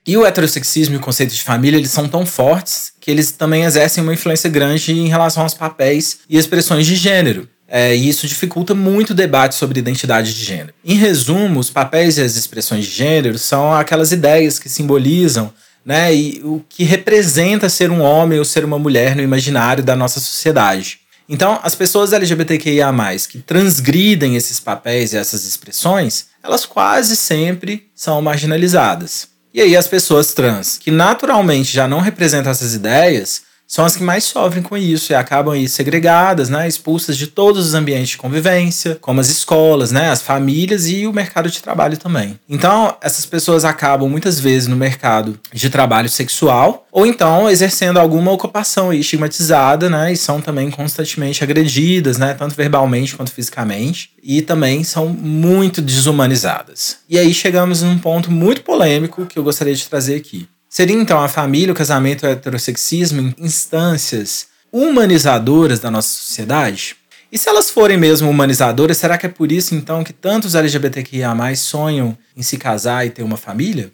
E 0.08 0.16
o 0.16 0.24
heterossexismo 0.24 0.94
e 0.94 0.96
o 0.96 1.02
conceito 1.02 1.34
de 1.34 1.42
família, 1.42 1.76
eles 1.76 1.90
são 1.90 2.08
tão 2.08 2.24
fortes 2.24 2.92
que 2.98 3.10
eles 3.10 3.30
também 3.30 3.64
exercem 3.64 4.02
uma 4.02 4.14
influência 4.14 4.48
grande 4.48 4.90
em 4.90 5.06
relação 5.06 5.42
aos 5.42 5.52
papéis 5.52 6.20
e 6.30 6.38
expressões 6.38 6.86
de 6.86 6.96
gênero. 6.96 7.46
É, 7.68 7.94
e 7.94 8.08
isso 8.08 8.26
dificulta 8.26 8.74
muito 8.74 9.10
o 9.10 9.14
debate 9.14 9.54
sobre 9.54 9.78
identidade 9.78 10.32
de 10.32 10.42
gênero. 10.42 10.72
Em 10.82 10.94
resumo, 10.94 11.60
os 11.60 11.68
papéis 11.68 12.16
e 12.16 12.22
as 12.22 12.36
expressões 12.36 12.86
de 12.86 12.90
gênero 12.90 13.38
são 13.38 13.70
aquelas 13.70 14.10
ideias 14.10 14.58
que 14.58 14.70
simbolizam 14.70 15.52
né, 15.84 16.14
e 16.14 16.40
o 16.42 16.64
que 16.66 16.84
representa 16.84 17.68
ser 17.68 17.90
um 17.90 18.00
homem 18.00 18.38
ou 18.38 18.46
ser 18.46 18.64
uma 18.64 18.78
mulher 18.78 19.14
no 19.14 19.20
imaginário 19.20 19.84
da 19.84 19.94
nossa 19.94 20.20
sociedade. 20.20 21.00
Então, 21.28 21.60
as 21.62 21.74
pessoas 21.74 22.14
LGBTQIA, 22.14 22.94
que 23.30 23.40
transgridem 23.40 24.36
esses 24.36 24.58
papéis 24.58 25.12
e 25.12 25.18
essas 25.18 25.44
expressões, 25.44 26.28
elas 26.42 26.64
quase 26.64 27.14
sempre 27.14 27.90
são 27.94 28.22
marginalizadas. 28.22 29.36
E 29.58 29.60
aí 29.60 29.76
as 29.76 29.88
pessoas 29.88 30.32
trans, 30.32 30.78
que 30.78 30.88
naturalmente 30.88 31.72
já 31.72 31.88
não 31.88 31.98
representam 31.98 32.52
essas 32.52 32.74
ideias, 32.74 33.42
são 33.68 33.84
as 33.84 33.94
que 33.94 34.02
mais 34.02 34.24
sofrem 34.24 34.62
com 34.62 34.78
isso 34.78 35.12
e 35.12 35.14
acabam 35.14 35.52
aí 35.52 35.68
segregadas, 35.68 36.48
né, 36.48 36.66
expulsas 36.66 37.18
de 37.18 37.26
todos 37.26 37.66
os 37.66 37.74
ambientes 37.74 38.08
de 38.08 38.16
convivência, 38.16 38.96
como 38.98 39.20
as 39.20 39.28
escolas, 39.28 39.92
né, 39.92 40.08
as 40.08 40.22
famílias 40.22 40.88
e 40.88 41.06
o 41.06 41.12
mercado 41.12 41.50
de 41.50 41.62
trabalho 41.62 41.98
também. 41.98 42.40
Então, 42.48 42.96
essas 43.02 43.26
pessoas 43.26 43.66
acabam 43.66 44.08
muitas 44.08 44.40
vezes 44.40 44.66
no 44.66 44.74
mercado 44.74 45.38
de 45.52 45.68
trabalho 45.68 46.08
sexual 46.08 46.86
ou 46.90 47.04
então 47.04 47.50
exercendo 47.50 47.98
alguma 47.98 48.32
ocupação 48.32 48.90
estigmatizada, 48.90 49.90
né, 49.90 50.14
e 50.14 50.16
são 50.16 50.40
também 50.40 50.70
constantemente 50.70 51.44
agredidas, 51.44 52.16
né, 52.16 52.32
tanto 52.32 52.54
verbalmente 52.54 53.14
quanto 53.14 53.30
fisicamente, 53.30 54.10
e 54.22 54.40
também 54.40 54.82
são 54.82 55.08
muito 55.08 55.82
desumanizadas. 55.82 56.96
E 57.06 57.18
aí 57.18 57.34
chegamos 57.34 57.82
num 57.82 57.98
ponto 57.98 58.30
muito 58.30 58.62
polêmico 58.62 59.26
que 59.26 59.38
eu 59.38 59.44
gostaria 59.44 59.74
de 59.74 59.86
trazer 59.86 60.16
aqui. 60.16 60.48
Seria 60.78 60.94
então 60.94 61.20
a 61.20 61.26
família, 61.26 61.72
o 61.72 61.76
casamento 61.76 62.24
e 62.24 62.28
o 62.28 62.30
heterossexismo 62.30 63.34
instâncias 63.36 64.46
humanizadoras 64.72 65.80
da 65.80 65.90
nossa 65.90 66.06
sociedade? 66.06 66.94
E 67.32 67.36
se 67.36 67.48
elas 67.48 67.68
forem 67.68 67.96
mesmo 67.96 68.30
humanizadoras, 68.30 68.96
será 68.96 69.18
que 69.18 69.26
é 69.26 69.28
por 69.28 69.50
isso 69.50 69.74
então 69.74 70.04
que 70.04 70.12
tantos 70.12 70.54
LGBTQIA 70.54 71.34
sonham 71.56 72.16
em 72.36 72.44
se 72.44 72.56
casar 72.56 73.04
e 73.04 73.10
ter 73.10 73.24
uma 73.24 73.36
família? 73.36 73.90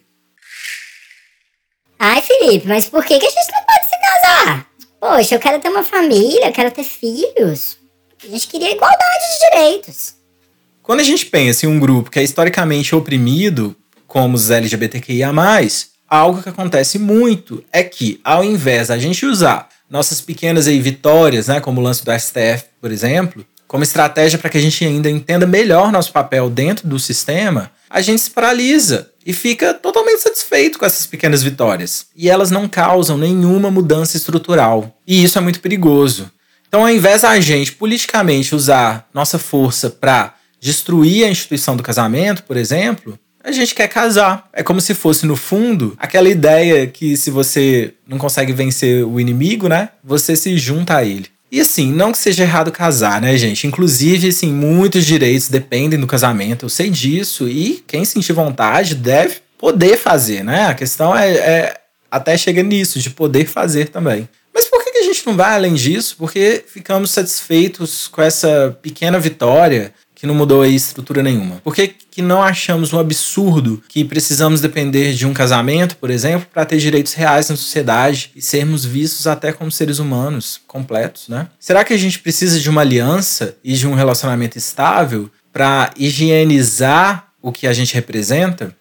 Ai, 1.98 2.20
Felipe, 2.20 2.68
mas 2.68 2.86
por 2.86 3.02
que, 3.02 3.18
que 3.18 3.26
a 3.26 3.30
gente 3.30 3.50
não 3.50 3.64
pode 3.64 3.88
se 3.88 4.00
casar? 4.02 4.66
Poxa, 5.00 5.34
eu 5.36 5.40
quero 5.40 5.62
ter 5.62 5.70
uma 5.70 5.84
família, 5.84 6.48
eu 6.48 6.52
quero 6.52 6.70
ter 6.70 6.84
filhos. 6.84 7.78
A 8.22 8.26
gente 8.26 8.46
queria 8.46 8.70
igualdade 8.70 9.24
de 9.32 9.50
direitos. 9.50 10.16
Quando 10.82 11.00
a 11.00 11.04
gente 11.04 11.24
pensa 11.24 11.64
em 11.64 11.68
um 11.70 11.80
grupo 11.80 12.10
que 12.10 12.18
é 12.18 12.22
historicamente 12.22 12.94
oprimido, 12.94 13.74
como 14.06 14.34
os 14.34 14.50
LGBTQIA, 14.50 15.32
algo 16.14 16.42
que 16.42 16.48
acontece 16.48 16.98
muito 16.98 17.62
é 17.72 17.82
que, 17.82 18.20
ao 18.24 18.44
invés 18.44 18.88
da 18.88 18.98
gente 18.98 19.26
usar 19.26 19.68
nossas 19.88 20.20
pequenas 20.20 20.66
aí, 20.66 20.80
vitórias, 20.80 21.48
né, 21.48 21.60
como 21.60 21.80
o 21.80 21.84
lance 21.84 22.04
do 22.04 22.12
STF, 22.12 22.64
por 22.80 22.90
exemplo, 22.90 23.44
como 23.66 23.82
estratégia 23.82 24.38
para 24.38 24.50
que 24.50 24.58
a 24.58 24.60
gente 24.60 24.84
ainda 24.84 25.10
entenda 25.10 25.46
melhor 25.46 25.90
nosso 25.90 26.12
papel 26.12 26.48
dentro 26.48 26.86
do 26.86 26.98
sistema, 26.98 27.70
a 27.90 28.00
gente 28.00 28.22
se 28.22 28.30
paralisa 28.30 29.10
e 29.26 29.32
fica 29.32 29.74
totalmente 29.74 30.20
satisfeito 30.20 30.78
com 30.78 30.86
essas 30.86 31.06
pequenas 31.06 31.42
vitórias. 31.42 32.06
E 32.14 32.28
elas 32.28 32.50
não 32.50 32.68
causam 32.68 33.16
nenhuma 33.16 33.70
mudança 33.70 34.16
estrutural. 34.16 34.96
E 35.06 35.22
isso 35.22 35.38
é 35.38 35.40
muito 35.40 35.60
perigoso. 35.60 36.30
Então, 36.68 36.82
ao 36.82 36.90
invés 36.90 37.22
da 37.22 37.38
gente 37.40 37.72
politicamente 37.72 38.54
usar 38.54 39.08
nossa 39.14 39.38
força 39.38 39.90
para 39.90 40.34
destruir 40.60 41.24
a 41.24 41.28
instituição 41.28 41.76
do 41.76 41.82
casamento, 41.82 42.42
por 42.42 42.56
exemplo, 42.56 43.18
a 43.44 43.52
gente 43.52 43.74
quer 43.74 43.88
casar. 43.88 44.48
É 44.52 44.62
como 44.62 44.80
se 44.80 44.94
fosse, 44.94 45.26
no 45.26 45.36
fundo, 45.36 45.94
aquela 45.98 46.28
ideia 46.28 46.86
que 46.86 47.16
se 47.16 47.30
você 47.30 47.92
não 48.08 48.16
consegue 48.16 48.52
vencer 48.52 49.04
o 49.04 49.20
inimigo, 49.20 49.68
né? 49.68 49.90
Você 50.02 50.34
se 50.34 50.56
junta 50.56 50.96
a 50.96 51.04
ele. 51.04 51.26
E 51.52 51.60
assim, 51.60 51.92
não 51.92 52.10
que 52.10 52.18
seja 52.18 52.42
errado 52.42 52.72
casar, 52.72 53.20
né, 53.20 53.36
gente? 53.36 53.66
Inclusive, 53.66 54.28
assim, 54.28 54.52
muitos 54.52 55.04
direitos 55.04 55.48
dependem 55.48 56.00
do 56.00 56.06
casamento. 56.06 56.64
Eu 56.64 56.70
sei 56.70 56.90
disso. 56.90 57.48
E 57.48 57.84
quem 57.86 58.04
sentir 58.04 58.32
vontade 58.32 58.94
deve 58.94 59.36
poder 59.58 59.96
fazer, 59.96 60.42
né? 60.42 60.66
A 60.66 60.74
questão 60.74 61.16
é, 61.16 61.30
é 61.30 61.80
até 62.10 62.36
chega 62.36 62.62
nisso, 62.62 62.98
de 62.98 63.10
poder 63.10 63.46
fazer 63.46 63.88
também. 63.88 64.28
Mas 64.52 64.66
por 64.66 64.82
que 64.84 64.98
a 64.98 65.02
gente 65.02 65.26
não 65.26 65.36
vai 65.36 65.54
além 65.54 65.74
disso? 65.74 66.16
Porque 66.16 66.64
ficamos 66.66 67.10
satisfeitos 67.10 68.08
com 68.08 68.22
essa 68.22 68.76
pequena 68.80 69.18
vitória 69.18 69.92
que 70.14 70.26
não 70.26 70.34
mudou 70.34 70.62
aí 70.62 70.74
estrutura 70.74 71.22
nenhuma? 71.22 71.56
Por 71.56 71.74
que, 71.74 71.88
que 71.88 72.22
não 72.22 72.42
achamos 72.42 72.92
um 72.92 72.98
absurdo 72.98 73.82
que 73.88 74.04
precisamos 74.04 74.60
depender 74.60 75.12
de 75.12 75.26
um 75.26 75.34
casamento, 75.34 75.96
por 75.96 76.10
exemplo, 76.10 76.46
para 76.52 76.64
ter 76.64 76.78
direitos 76.78 77.14
reais 77.14 77.48
na 77.48 77.56
sociedade 77.56 78.30
e 78.34 78.40
sermos 78.40 78.84
vistos 78.84 79.26
até 79.26 79.52
como 79.52 79.70
seres 79.70 79.98
humanos 79.98 80.60
completos, 80.66 81.28
né? 81.28 81.48
Será 81.58 81.84
que 81.84 81.92
a 81.92 81.98
gente 81.98 82.18
precisa 82.20 82.60
de 82.60 82.70
uma 82.70 82.80
aliança 82.80 83.56
e 83.64 83.74
de 83.74 83.86
um 83.86 83.94
relacionamento 83.94 84.56
estável 84.56 85.30
para 85.52 85.90
higienizar 85.96 87.28
o 87.42 87.52
que 87.52 87.66
a 87.66 87.72
gente 87.72 87.94
representa 87.94 88.74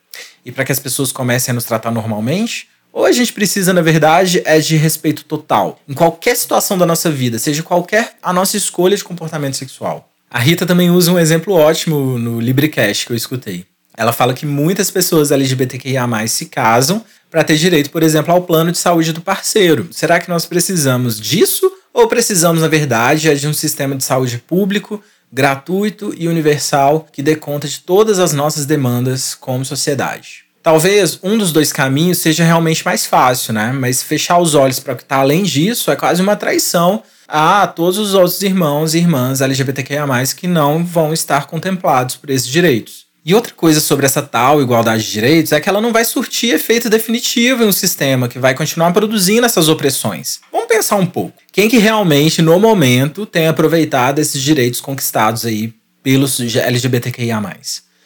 e 0.46 0.52
para 0.52 0.64
que 0.64 0.72
as 0.72 0.80
pessoas 0.80 1.12
comecem 1.12 1.52
a 1.52 1.56
nos 1.56 1.66
tratar 1.66 1.92
normalmente? 1.92 2.68
Ou 2.92 3.06
a 3.06 3.12
gente 3.12 3.34
precisa, 3.34 3.74
na 3.74 3.82
verdade, 3.82 4.44
é 4.46 4.60
de 4.60 4.76
respeito 4.76 5.26
total 5.26 5.80
em 5.90 5.96
qualquer 5.96 6.38
situação 6.38 6.78
da 6.78 6.86
nossa 6.86 7.10
vida, 7.10 7.40
seja 7.40 7.64
qualquer 7.64 8.14
a 8.22 8.32
nossa 8.32 8.56
escolha 8.56 8.96
de 8.96 9.04
comportamento 9.04 9.58
sexual. 9.58 10.13
A 10.34 10.40
Rita 10.40 10.66
também 10.66 10.90
usa 10.90 11.12
um 11.12 11.20
exemplo 11.20 11.54
ótimo 11.54 12.18
no 12.18 12.40
Librecast 12.40 13.06
que 13.06 13.12
eu 13.12 13.16
escutei. 13.16 13.68
Ela 13.96 14.12
fala 14.12 14.34
que 14.34 14.48
muitas 14.48 14.90
pessoas 14.90 15.30
LGBTQIA 15.30 16.08
se 16.28 16.48
casam 16.48 17.06
para 17.30 17.44
ter 17.44 17.56
direito, 17.56 17.92
por 17.92 18.02
exemplo, 18.02 18.34
ao 18.34 18.42
plano 18.42 18.72
de 18.72 18.80
saúde 18.80 19.14
do 19.14 19.22
parceiro. 19.22 19.90
Será 19.92 20.20
que 20.20 20.30
nós 20.30 20.48
precisamos 20.48 21.22
disso 21.22 21.72
ou 21.94 22.08
precisamos, 22.08 22.64
na 22.64 22.68
verdade, 22.68 23.32
de 23.36 23.48
um 23.48 23.54
sistema 23.54 23.96
de 23.96 24.04
saúde 24.04 24.40
público, 24.40 25.04
gratuito 25.32 26.12
e 26.18 26.28
universal 26.28 27.08
que 27.14 27.22
dê 27.22 27.36
conta 27.36 27.68
de 27.68 27.82
todas 27.82 28.18
as 28.18 28.34
nossas 28.34 28.66
demandas 28.66 29.36
como 29.36 29.64
sociedade? 29.64 30.46
Talvez 30.64 31.20
um 31.22 31.38
dos 31.38 31.52
dois 31.52 31.72
caminhos 31.72 32.18
seja 32.18 32.44
realmente 32.44 32.84
mais 32.84 33.06
fácil, 33.06 33.54
né? 33.54 33.72
Mas 33.72 34.02
fechar 34.02 34.40
os 34.40 34.56
olhos 34.56 34.80
para 34.80 34.94
o 34.94 34.98
que 34.98 35.04
está 35.04 35.18
além 35.18 35.44
disso 35.44 35.92
é 35.92 35.96
quase 35.96 36.24
uma 36.24 36.36
traição 36.36 37.04
a 37.36 37.66
todos 37.66 37.98
os 37.98 38.14
outros 38.14 38.44
irmãos 38.44 38.94
e 38.94 39.00
irmãs 39.00 39.42
LGBTQIA, 39.42 40.06
que 40.38 40.46
não 40.46 40.86
vão 40.86 41.12
estar 41.12 41.48
contemplados 41.48 42.16
por 42.16 42.30
esses 42.30 42.48
direitos. 42.48 43.08
E 43.26 43.34
outra 43.34 43.52
coisa 43.56 43.80
sobre 43.80 44.06
essa 44.06 44.22
tal 44.22 44.62
igualdade 44.62 45.04
de 45.04 45.12
direitos 45.12 45.52
é 45.52 45.60
que 45.60 45.68
ela 45.68 45.82
não 45.82 45.92
vai 45.92 46.06
surtir 46.06 46.54
efeito 46.54 46.92
definitivo 46.92 47.64
em 47.64 47.68
um 47.68 47.72
sistema 47.72 48.28
que 48.28 48.38
vai 48.38 48.54
continuar 48.54 48.94
produzindo 48.94 49.48
essas 49.48 49.68
opressões. 49.68 50.42
Vamos 50.52 50.68
pensar 50.68 50.98
um 50.98 51.08
pouco. 51.08 51.34
Quem 51.52 51.68
que 51.68 51.80
realmente, 51.80 52.40
no 52.40 52.60
momento, 52.60 53.26
tem 53.26 53.48
aproveitado 53.48 54.20
esses 54.20 54.40
direitos 54.40 54.80
conquistados 54.80 55.44
aí 55.44 55.74
pelos 56.04 56.40
LGBTQIA+. 56.40 57.42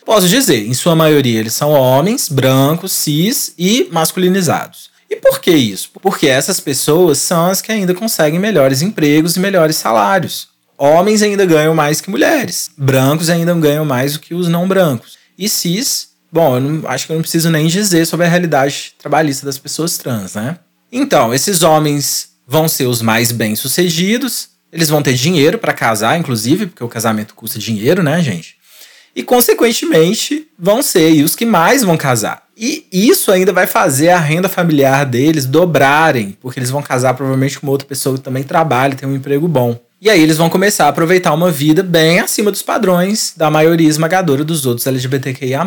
Posso 0.05 0.29
dizer, 0.29 0.65
em 0.65 0.73
sua 0.73 0.95
maioria, 0.95 1.41
eles 1.41 1.53
são 1.53 1.71
homens, 1.71 2.29
brancos, 2.29 2.93
cis 2.93 3.53
e 3.57 3.89
masculinizados. 3.91 4.89
E 5.09 5.15
por 5.15 5.39
que 5.39 5.51
isso? 5.51 5.89
Porque 6.01 6.27
essas 6.27 6.59
pessoas 6.59 7.17
são 7.17 7.47
as 7.47 7.61
que 7.61 7.71
ainda 7.71 7.93
conseguem 7.93 8.39
melhores 8.39 8.81
empregos 8.81 9.35
e 9.35 9.39
melhores 9.39 9.77
salários. 9.77 10.49
Homens 10.77 11.23
ainda 11.23 11.45
ganham 11.45 11.73
mais 11.73 12.01
que 12.01 12.09
mulheres. 12.09 12.69
Brancos 12.77 13.29
ainda 13.29 13.53
ganham 13.55 13.85
mais 13.85 14.13
do 14.13 14.19
que 14.19 14.35
os 14.35 14.47
não 14.47 14.67
brancos. 14.67 15.17
E 15.37 15.47
cis, 15.49 16.09
bom, 16.31 16.55
eu 16.55 16.61
não, 16.61 16.89
acho 16.89 17.05
que 17.05 17.11
eu 17.11 17.15
não 17.15 17.21
preciso 17.21 17.49
nem 17.49 17.67
dizer 17.67 18.05
sobre 18.05 18.25
a 18.25 18.29
realidade 18.29 18.93
trabalhista 18.97 19.45
das 19.45 19.57
pessoas 19.57 19.97
trans, 19.97 20.35
né? 20.35 20.59
Então, 20.91 21.33
esses 21.33 21.63
homens 21.63 22.29
vão 22.45 22.67
ser 22.67 22.85
os 22.85 23.01
mais 23.01 23.31
bem-sucedidos, 23.31 24.49
eles 24.71 24.89
vão 24.89 25.01
ter 25.01 25.13
dinheiro 25.13 25.57
para 25.57 25.73
casar, 25.73 26.17
inclusive, 26.19 26.67
porque 26.67 26.83
o 26.83 26.87
casamento 26.87 27.33
custa 27.33 27.59
dinheiro, 27.59 28.03
né, 28.03 28.21
gente? 28.21 28.55
E, 29.15 29.23
consequentemente, 29.23 30.47
vão 30.57 30.81
ser 30.81 31.23
os 31.23 31.35
que 31.35 31.45
mais 31.45 31.83
vão 31.83 31.97
casar. 31.97 32.46
E 32.57 32.87
isso 32.91 33.31
ainda 33.31 33.53
vai 33.53 33.67
fazer 33.67 34.09
a 34.09 34.19
renda 34.19 34.49
familiar 34.49 35.05
deles 35.05 35.45
dobrarem, 35.45 36.35
porque 36.41 36.59
eles 36.59 36.71
vão 36.71 36.81
casar 36.81 37.13
provavelmente 37.13 37.59
com 37.59 37.67
outra 37.67 37.87
pessoa 37.87 38.17
que 38.17 38.23
também 38.23 38.43
trabalha, 38.43 38.95
tem 38.95 39.07
um 39.07 39.15
emprego 39.15 39.47
bom. 39.47 39.79
E 40.01 40.09
aí 40.09 40.21
eles 40.21 40.37
vão 40.37 40.49
começar 40.49 40.85
a 40.85 40.89
aproveitar 40.89 41.33
uma 41.33 41.51
vida 41.51 41.83
bem 41.83 42.19
acima 42.19 42.51
dos 42.51 42.61
padrões 42.61 43.33
da 43.37 43.51
maioria 43.51 43.87
esmagadora 43.87 44.43
dos 44.43 44.65
outros 44.65 44.87
LGBTQIA+. 44.87 45.65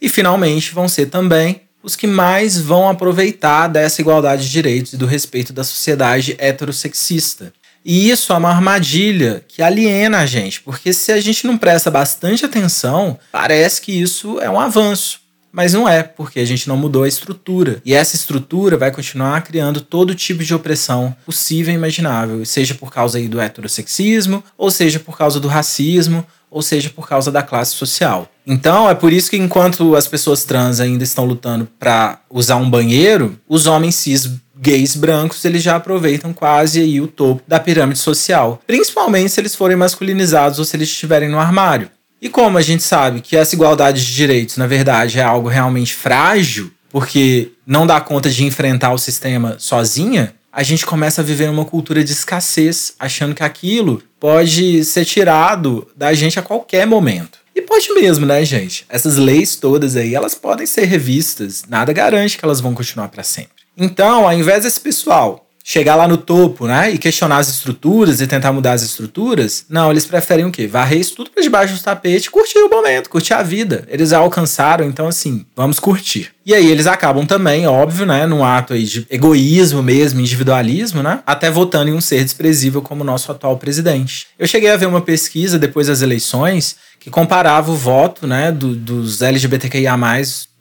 E 0.00 0.08
finalmente 0.08 0.72
vão 0.72 0.88
ser 0.88 1.06
também 1.06 1.62
os 1.82 1.96
que 1.96 2.06
mais 2.06 2.60
vão 2.60 2.88
aproveitar 2.88 3.68
dessa 3.68 4.00
igualdade 4.00 4.44
de 4.44 4.50
direitos 4.50 4.92
e 4.92 4.96
do 4.96 5.06
respeito 5.06 5.52
da 5.52 5.64
sociedade 5.64 6.36
heterossexista. 6.38 7.52
E 7.84 8.10
isso 8.10 8.32
é 8.32 8.36
uma 8.36 8.50
armadilha 8.50 9.44
que 9.48 9.62
aliena 9.62 10.18
a 10.18 10.26
gente, 10.26 10.60
porque 10.60 10.92
se 10.92 11.12
a 11.12 11.20
gente 11.20 11.46
não 11.46 11.56
presta 11.56 11.90
bastante 11.90 12.44
atenção, 12.44 13.18
parece 13.30 13.80
que 13.80 13.92
isso 13.92 14.40
é 14.40 14.50
um 14.50 14.60
avanço. 14.60 15.20
Mas 15.50 15.72
não 15.72 15.88
é, 15.88 16.02
porque 16.02 16.40
a 16.40 16.44
gente 16.44 16.68
não 16.68 16.76
mudou 16.76 17.04
a 17.04 17.08
estrutura. 17.08 17.80
E 17.84 17.94
essa 17.94 18.16
estrutura 18.16 18.76
vai 18.76 18.90
continuar 18.90 19.42
criando 19.42 19.80
todo 19.80 20.14
tipo 20.14 20.44
de 20.44 20.54
opressão 20.54 21.16
possível 21.24 21.72
e 21.72 21.76
imaginável, 21.76 22.44
seja 22.44 22.74
por 22.74 22.92
causa 22.92 23.20
do 23.20 23.40
heterossexismo, 23.40 24.44
ou 24.56 24.70
seja 24.70 25.00
por 25.00 25.16
causa 25.16 25.40
do 25.40 25.48
racismo, 25.48 26.24
ou 26.50 26.62
seja 26.62 26.90
por 26.90 27.08
causa 27.08 27.30
da 27.30 27.42
classe 27.42 27.72
social. 27.72 28.30
Então, 28.46 28.88
é 28.88 28.94
por 28.94 29.12
isso 29.12 29.30
que 29.30 29.36
enquanto 29.36 29.94
as 29.94 30.06
pessoas 30.06 30.44
trans 30.44 30.80
ainda 30.80 31.04
estão 31.04 31.24
lutando 31.24 31.68
para 31.78 32.20
usar 32.30 32.56
um 32.56 32.68
banheiro, 32.68 33.38
os 33.48 33.66
homens 33.66 33.94
cis 33.94 34.30
gays 34.60 34.96
brancos 34.96 35.44
eles 35.44 35.62
já 35.62 35.76
aproveitam 35.76 36.32
quase 36.32 36.80
aí 36.80 37.00
o 37.00 37.06
topo 37.06 37.42
da 37.46 37.60
pirâmide 37.60 37.98
social, 37.98 38.60
principalmente 38.66 39.30
se 39.30 39.40
eles 39.40 39.54
forem 39.54 39.76
masculinizados 39.76 40.58
ou 40.58 40.64
se 40.64 40.76
eles 40.76 40.88
estiverem 40.88 41.28
no 41.28 41.38
armário. 41.38 41.90
E 42.20 42.28
como 42.28 42.58
a 42.58 42.62
gente 42.62 42.82
sabe 42.82 43.20
que 43.20 43.36
essa 43.36 43.54
igualdade 43.54 44.04
de 44.04 44.14
direitos, 44.14 44.56
na 44.56 44.66
verdade, 44.66 45.18
é 45.18 45.22
algo 45.22 45.48
realmente 45.48 45.94
frágil, 45.94 46.70
porque 46.90 47.52
não 47.66 47.86
dá 47.86 48.00
conta 48.00 48.28
de 48.28 48.44
enfrentar 48.44 48.92
o 48.92 48.98
sistema 48.98 49.56
sozinha, 49.58 50.34
a 50.52 50.62
gente 50.62 50.84
começa 50.84 51.20
a 51.20 51.24
viver 51.24 51.48
uma 51.48 51.64
cultura 51.64 52.02
de 52.02 52.12
escassez, 52.12 52.94
achando 52.98 53.34
que 53.34 53.44
aquilo 53.44 54.02
pode 54.18 54.84
ser 54.84 55.04
tirado 55.04 55.86
da 55.96 56.12
gente 56.12 56.38
a 56.38 56.42
qualquer 56.42 56.86
momento. 56.86 57.38
E 57.54 57.62
pode 57.62 57.92
mesmo, 57.92 58.26
né, 58.26 58.44
gente? 58.44 58.84
Essas 58.88 59.16
leis 59.16 59.56
todas 59.56 59.94
aí, 59.94 60.14
elas 60.14 60.34
podem 60.34 60.66
ser 60.66 60.84
revistas, 60.84 61.64
nada 61.68 61.92
garante 61.92 62.38
que 62.38 62.44
elas 62.44 62.60
vão 62.60 62.74
continuar 62.74 63.08
para 63.08 63.22
sempre. 63.22 63.58
Então, 63.76 64.26
ao 64.26 64.32
invés 64.32 64.64
desse 64.64 64.80
pessoal 64.80 65.47
chegar 65.68 65.96
lá 65.96 66.08
no 66.08 66.16
topo, 66.16 66.66
né? 66.66 66.92
E 66.92 66.96
questionar 66.96 67.36
as 67.36 67.50
estruturas 67.50 68.22
e 68.22 68.26
tentar 68.26 68.52
mudar 68.52 68.72
as 68.72 68.80
estruturas. 68.80 69.66
Não, 69.68 69.90
eles 69.90 70.06
preferem 70.06 70.46
o 70.46 70.50
quê? 70.50 70.66
Varrer 70.66 70.98
isso 70.98 71.14
tudo 71.14 71.30
para 71.30 71.42
debaixo 71.42 71.74
do 71.74 71.82
tapete 71.82 72.30
curtir 72.30 72.60
o 72.60 72.70
momento, 72.70 73.10
curtir 73.10 73.34
a 73.34 73.42
vida. 73.42 73.84
Eles 73.86 74.14
alcançaram, 74.14 74.86
então 74.86 75.06
assim, 75.06 75.44
vamos 75.54 75.78
curtir. 75.78 76.30
E 76.46 76.54
aí 76.54 76.66
eles 76.66 76.86
acabam 76.86 77.26
também, 77.26 77.66
óbvio, 77.66 78.06
né, 78.06 78.24
num 78.24 78.42
ato 78.42 78.72
aí 78.72 78.84
de 78.84 79.06
egoísmo 79.10 79.82
mesmo, 79.82 80.20
individualismo, 80.20 81.02
né, 81.02 81.20
até 81.26 81.50
votando 81.50 81.90
em 81.90 81.92
um 81.92 82.00
ser 82.00 82.24
desprezível 82.24 82.80
como 82.80 83.02
o 83.02 83.06
nosso 83.06 83.30
atual 83.30 83.58
presidente. 83.58 84.28
Eu 84.38 84.46
cheguei 84.46 84.70
a 84.70 84.76
ver 84.78 84.86
uma 84.86 85.02
pesquisa 85.02 85.58
depois 85.58 85.88
das 85.88 86.00
eleições 86.00 86.76
que 86.98 87.10
comparava 87.10 87.70
o 87.70 87.76
voto, 87.76 88.26
né, 88.26 88.50
do, 88.50 88.74
dos 88.74 89.20
LGBTQIA+, 89.20 89.98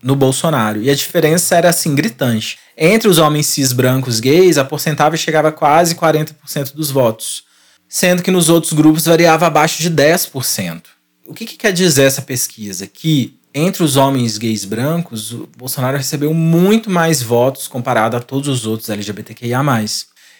no 0.02 0.16
Bolsonaro. 0.16 0.82
E 0.82 0.90
a 0.90 0.96
diferença 0.96 1.56
era 1.56 1.70
assim 1.70 1.96
gritante. 1.96 2.58
Entre 2.78 3.08
os 3.08 3.18
homens 3.18 3.48
cis 3.48 3.74
brancos 3.74 4.20
gays, 4.20 4.58
a 4.58 4.66
porcentagem 4.66 5.18
chegava 5.18 5.50
a 5.50 5.52
quase 5.52 5.96
40% 5.96 6.74
dos 6.74 6.92
votos, 6.92 7.44
sendo 7.90 8.22
que 8.22 8.32
nos 8.32 8.50
outros 8.50 8.74
grupos 8.74 9.06
variava 9.06 9.48
abaixo 9.48 9.82
de 9.82 9.90
10%. 9.90 10.84
O 11.26 11.34
que, 11.34 11.46
que 11.46 11.58
quer 11.58 11.74
dizer 11.74 12.04
essa 12.04 12.22
pesquisa? 12.22 12.88
Que 12.88 13.38
entre 13.54 13.84
os 13.84 13.96
homens 13.96 14.38
gays 14.38 14.64
brancos, 14.66 15.32
o 15.32 15.50
Bolsonaro 15.58 15.98
recebeu 15.98 16.34
muito 16.34 16.90
mais 16.90 17.22
votos 17.24 17.68
comparado 17.68 18.16
a 18.16 18.20
todos 18.20 18.48
os 18.48 18.68
outros 18.68 18.90
LGBTQIA+. 18.90 19.64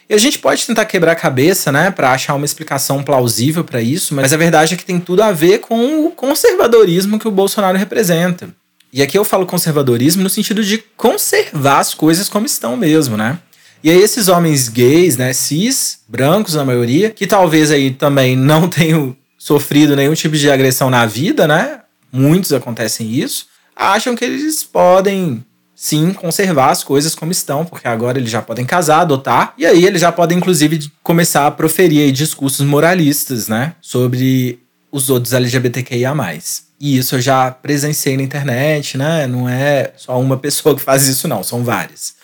E 0.10 0.14
a 0.14 0.18
gente 0.18 0.40
pode 0.40 0.66
tentar 0.66 0.86
quebrar 0.86 1.14
a 1.14 1.16
cabeça, 1.16 1.72
né, 1.72 1.92
para 1.92 2.12
achar 2.12 2.36
uma 2.36 2.46
explicação 2.46 3.04
plausível 3.04 3.64
para 3.64 3.82
isso, 3.82 4.14
mas 4.14 4.32
a 4.32 4.38
verdade 4.38 4.74
é 4.74 4.78
que 4.78 4.86
tem 4.86 5.00
tudo 5.00 5.22
a 5.22 5.32
ver 5.32 5.60
com 5.60 6.06
o 6.06 6.12
conservadorismo 6.12 7.20
que 7.20 7.28
o 7.28 7.32
Bolsonaro 7.32 7.78
representa. 7.78 8.50
E 8.92 9.02
aqui 9.02 9.18
eu 9.18 9.26
falo 9.26 9.46
conservadorismo 9.46 10.24
no 10.24 10.30
sentido 10.30 10.64
de 10.64 10.78
conservar 10.96 11.80
as 11.80 11.94
coisas 11.94 12.30
como 12.30 12.46
estão 12.46 12.78
mesmo, 12.78 13.18
né? 13.18 13.40
E 13.84 13.90
aí 13.90 14.02
esses 14.02 14.28
homens 14.28 14.70
gays, 14.70 15.18
né, 15.18 15.34
cis, 15.34 16.00
brancos 16.08 16.56
na 16.56 16.66
maioria, 16.66 17.10
que 17.10 17.28
talvez 17.28 17.70
aí 17.70 17.92
também 17.92 18.36
não 18.36 18.68
tenham 18.70 19.16
sofrido 19.38 19.96
nenhum 19.96 20.14
tipo 20.14 20.36
de 20.36 20.50
agressão 20.50 20.90
na 20.90 21.06
vida, 21.06 21.48
né? 21.48 21.82
Muitos 22.12 22.54
acontecem 22.54 23.12
isso, 23.12 23.48
acham 23.76 24.16
que 24.16 24.26
eles 24.26 24.64
podem 24.64 25.46
sim 25.76 26.12
conservar 26.12 26.72
as 26.72 26.84
coisas 26.84 27.14
como 27.14 27.32
estão, 27.32 27.64
porque 27.64 27.88
agora 27.88 28.18
eles 28.18 28.32
já 28.32 28.42
podem 28.42 28.66
casar, 28.66 29.02
adotar, 29.02 29.54
e 29.58 29.66
aí 29.66 29.86
eles 29.86 30.02
já 30.02 30.12
podem 30.12 30.40
inclusive 30.40 30.92
começar 31.04 31.46
a 31.46 31.52
proferir 31.52 32.12
discursos 32.12 32.66
moralistas, 32.66 33.48
né, 33.48 33.76
sobre 33.80 34.60
os 34.92 35.10
outros 35.10 35.34
LGBTQIA+. 35.34 36.14
E 36.80 36.98
isso 36.98 37.16
eu 37.16 37.22
já 37.22 37.50
presenciei 37.52 38.16
na 38.18 38.24
internet, 38.24 38.98
né? 38.98 39.28
Não 39.28 39.50
é 39.50 39.94
só 39.98 40.20
uma 40.20 40.38
pessoa 40.40 40.76
que 40.76 40.82
faz 40.82 41.08
isso, 41.08 41.28
não, 41.28 41.44
são 41.44 41.64
várias. 41.64 42.16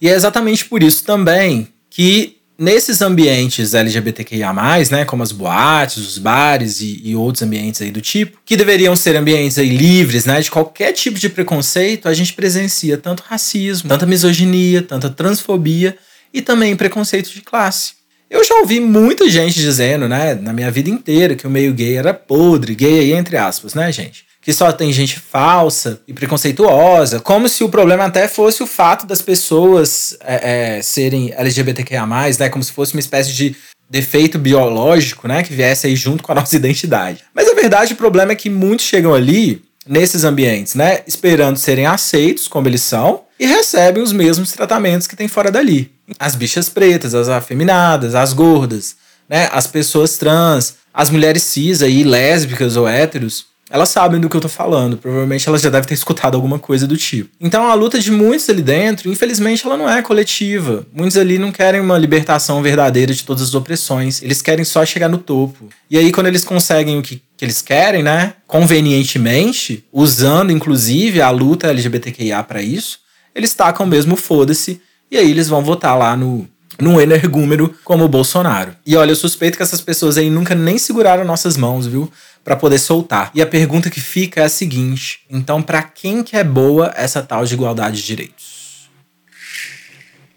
E 0.00 0.08
é 0.08 0.12
exatamente 0.12 0.64
por 0.64 0.82
isso 0.82 1.04
também 1.04 1.68
que 1.88 2.36
nesses 2.58 3.02
ambientes 3.02 3.74
LGBTQIA, 3.74 4.52
né, 4.90 5.04
como 5.04 5.22
as 5.22 5.32
boates, 5.32 5.96
os 5.96 6.18
bares 6.18 6.80
e, 6.80 7.00
e, 7.04 7.16
outros 7.16 7.42
ambientes 7.42 7.82
aí 7.82 7.90
do 7.90 8.00
tipo, 8.00 8.38
que 8.44 8.56
deveriam 8.56 8.94
ser 8.94 9.16
ambientes 9.16 9.58
aí 9.58 9.68
livres 9.68 10.24
né, 10.24 10.40
de 10.40 10.50
qualquer 10.50 10.92
tipo 10.92 11.18
de 11.18 11.28
preconceito, 11.28 12.08
a 12.08 12.14
gente 12.14 12.34
presencia 12.34 12.96
tanto 12.96 13.22
racismo, 13.26 13.88
tanta 13.88 14.06
misoginia, 14.06 14.82
tanta 14.82 15.10
transfobia 15.10 15.96
e 16.32 16.40
também 16.40 16.76
preconceito 16.76 17.30
de 17.30 17.40
classe. 17.40 17.94
Eu 18.32 18.42
já 18.42 18.54
ouvi 18.54 18.80
muita 18.80 19.28
gente 19.28 19.60
dizendo, 19.60 20.08
né, 20.08 20.34
na 20.34 20.54
minha 20.54 20.70
vida 20.70 20.88
inteira, 20.88 21.36
que 21.36 21.46
o 21.46 21.50
meio 21.50 21.74
gay 21.74 21.98
era 21.98 22.14
podre, 22.14 22.74
gay 22.74 23.00
aí 23.00 23.12
entre 23.12 23.36
aspas, 23.36 23.74
né, 23.74 23.92
gente? 23.92 24.24
Que 24.40 24.54
só 24.54 24.72
tem 24.72 24.90
gente 24.90 25.20
falsa 25.20 26.00
e 26.08 26.14
preconceituosa, 26.14 27.20
como 27.20 27.46
se 27.46 27.62
o 27.62 27.68
problema 27.68 28.06
até 28.06 28.26
fosse 28.26 28.62
o 28.62 28.66
fato 28.66 29.06
das 29.06 29.20
pessoas 29.20 30.16
é, 30.24 30.78
é, 30.78 30.82
serem 30.82 31.30
LGBTQIA, 31.36 32.06
né? 32.06 32.48
Como 32.48 32.64
se 32.64 32.72
fosse 32.72 32.94
uma 32.94 33.00
espécie 33.00 33.34
de 33.34 33.54
defeito 33.88 34.38
biológico, 34.38 35.28
né? 35.28 35.42
Que 35.42 35.52
viesse 35.52 35.86
aí 35.86 35.94
junto 35.94 36.22
com 36.22 36.32
a 36.32 36.34
nossa 36.36 36.56
identidade. 36.56 37.22
Mas 37.34 37.46
a 37.50 37.54
verdade, 37.54 37.92
o 37.92 37.96
problema 37.96 38.32
é 38.32 38.34
que 38.34 38.48
muitos 38.48 38.86
chegam 38.86 39.12
ali, 39.12 39.62
nesses 39.86 40.24
ambientes, 40.24 40.74
né? 40.74 41.00
Esperando 41.06 41.58
serem 41.58 41.86
aceitos 41.86 42.48
como 42.48 42.66
eles 42.66 42.80
são 42.80 43.21
e 43.42 43.46
recebem 43.46 44.02
os 44.02 44.12
mesmos 44.12 44.52
tratamentos 44.52 45.06
que 45.06 45.16
tem 45.16 45.26
fora 45.28 45.50
dali 45.50 45.90
as 46.18 46.34
bichas 46.34 46.68
pretas, 46.68 47.14
as 47.14 47.28
afeminadas, 47.28 48.14
as 48.14 48.32
gordas, 48.32 48.96
né? 49.28 49.48
As 49.52 49.66
pessoas 49.66 50.16
trans, 50.16 50.76
as 50.92 51.10
mulheres 51.10 51.42
cis 51.42 51.82
aí, 51.82 52.04
lésbicas 52.04 52.76
ou 52.76 52.86
héteros, 52.86 53.46
elas 53.70 53.88
sabem 53.88 54.20
do 54.20 54.28
que 54.28 54.36
eu 54.36 54.40
tô 54.40 54.48
falando. 54.48 54.98
Provavelmente 54.98 55.48
elas 55.48 55.62
já 55.62 55.70
devem 55.70 55.88
ter 55.88 55.94
escutado 55.94 56.34
alguma 56.34 56.58
coisa 56.58 56.86
do 56.86 56.96
tipo. 56.96 57.30
Então 57.40 57.66
a 57.66 57.74
luta 57.74 57.98
de 57.98 58.10
muitos 58.10 58.48
ali 58.50 58.60
dentro, 58.60 59.10
infelizmente, 59.10 59.66
ela 59.66 59.78
não 59.78 59.88
é 59.88 60.02
coletiva. 60.02 60.86
Muitos 60.92 61.16
ali 61.16 61.38
não 61.38 61.50
querem 61.50 61.80
uma 61.80 61.96
libertação 61.96 62.62
verdadeira 62.62 63.14
de 63.14 63.24
todas 63.24 63.42
as 63.42 63.54
opressões. 63.54 64.20
Eles 64.22 64.42
querem 64.42 64.64
só 64.64 64.84
chegar 64.84 65.08
no 65.08 65.16
topo. 65.16 65.70
E 65.88 65.96
aí, 65.96 66.12
quando 66.12 66.26
eles 66.26 66.44
conseguem 66.44 66.98
o 66.98 67.02
que, 67.02 67.22
que 67.34 67.44
eles 67.44 67.62
querem, 67.62 68.02
né? 68.02 68.34
Convenientemente, 68.46 69.84
usando 69.90 70.52
inclusive 70.52 71.22
a 71.22 71.30
luta 71.30 71.68
LGBTQIA 71.68 72.42
para 72.42 72.60
isso, 72.60 73.01
eles 73.34 73.54
tacam 73.54 73.86
mesmo 73.86 74.16
foda-se 74.16 74.80
e 75.10 75.16
aí 75.16 75.30
eles 75.30 75.48
vão 75.48 75.62
votar 75.62 75.96
lá 75.98 76.16
no, 76.16 76.48
num 76.80 77.00
energúmero 77.00 77.74
como 77.84 78.04
o 78.04 78.08
Bolsonaro. 78.08 78.74
E 78.86 78.96
olha, 78.96 79.12
eu 79.12 79.16
suspeito 79.16 79.56
que 79.56 79.62
essas 79.62 79.80
pessoas 79.80 80.16
aí 80.16 80.30
nunca 80.30 80.54
nem 80.54 80.78
seguraram 80.78 81.24
nossas 81.24 81.56
mãos, 81.56 81.86
viu? 81.86 82.10
para 82.44 82.56
poder 82.56 82.78
soltar. 82.78 83.30
E 83.34 83.42
a 83.42 83.46
pergunta 83.46 83.90
que 83.90 84.00
fica 84.00 84.40
é 84.40 84.44
a 84.44 84.48
seguinte: 84.48 85.20
então, 85.30 85.62
para 85.62 85.82
quem 85.82 86.22
que 86.22 86.36
é 86.36 86.44
boa 86.44 86.92
essa 86.96 87.22
tal 87.22 87.44
de 87.44 87.54
igualdade 87.54 87.96
de 87.96 88.06
direitos? 88.06 88.62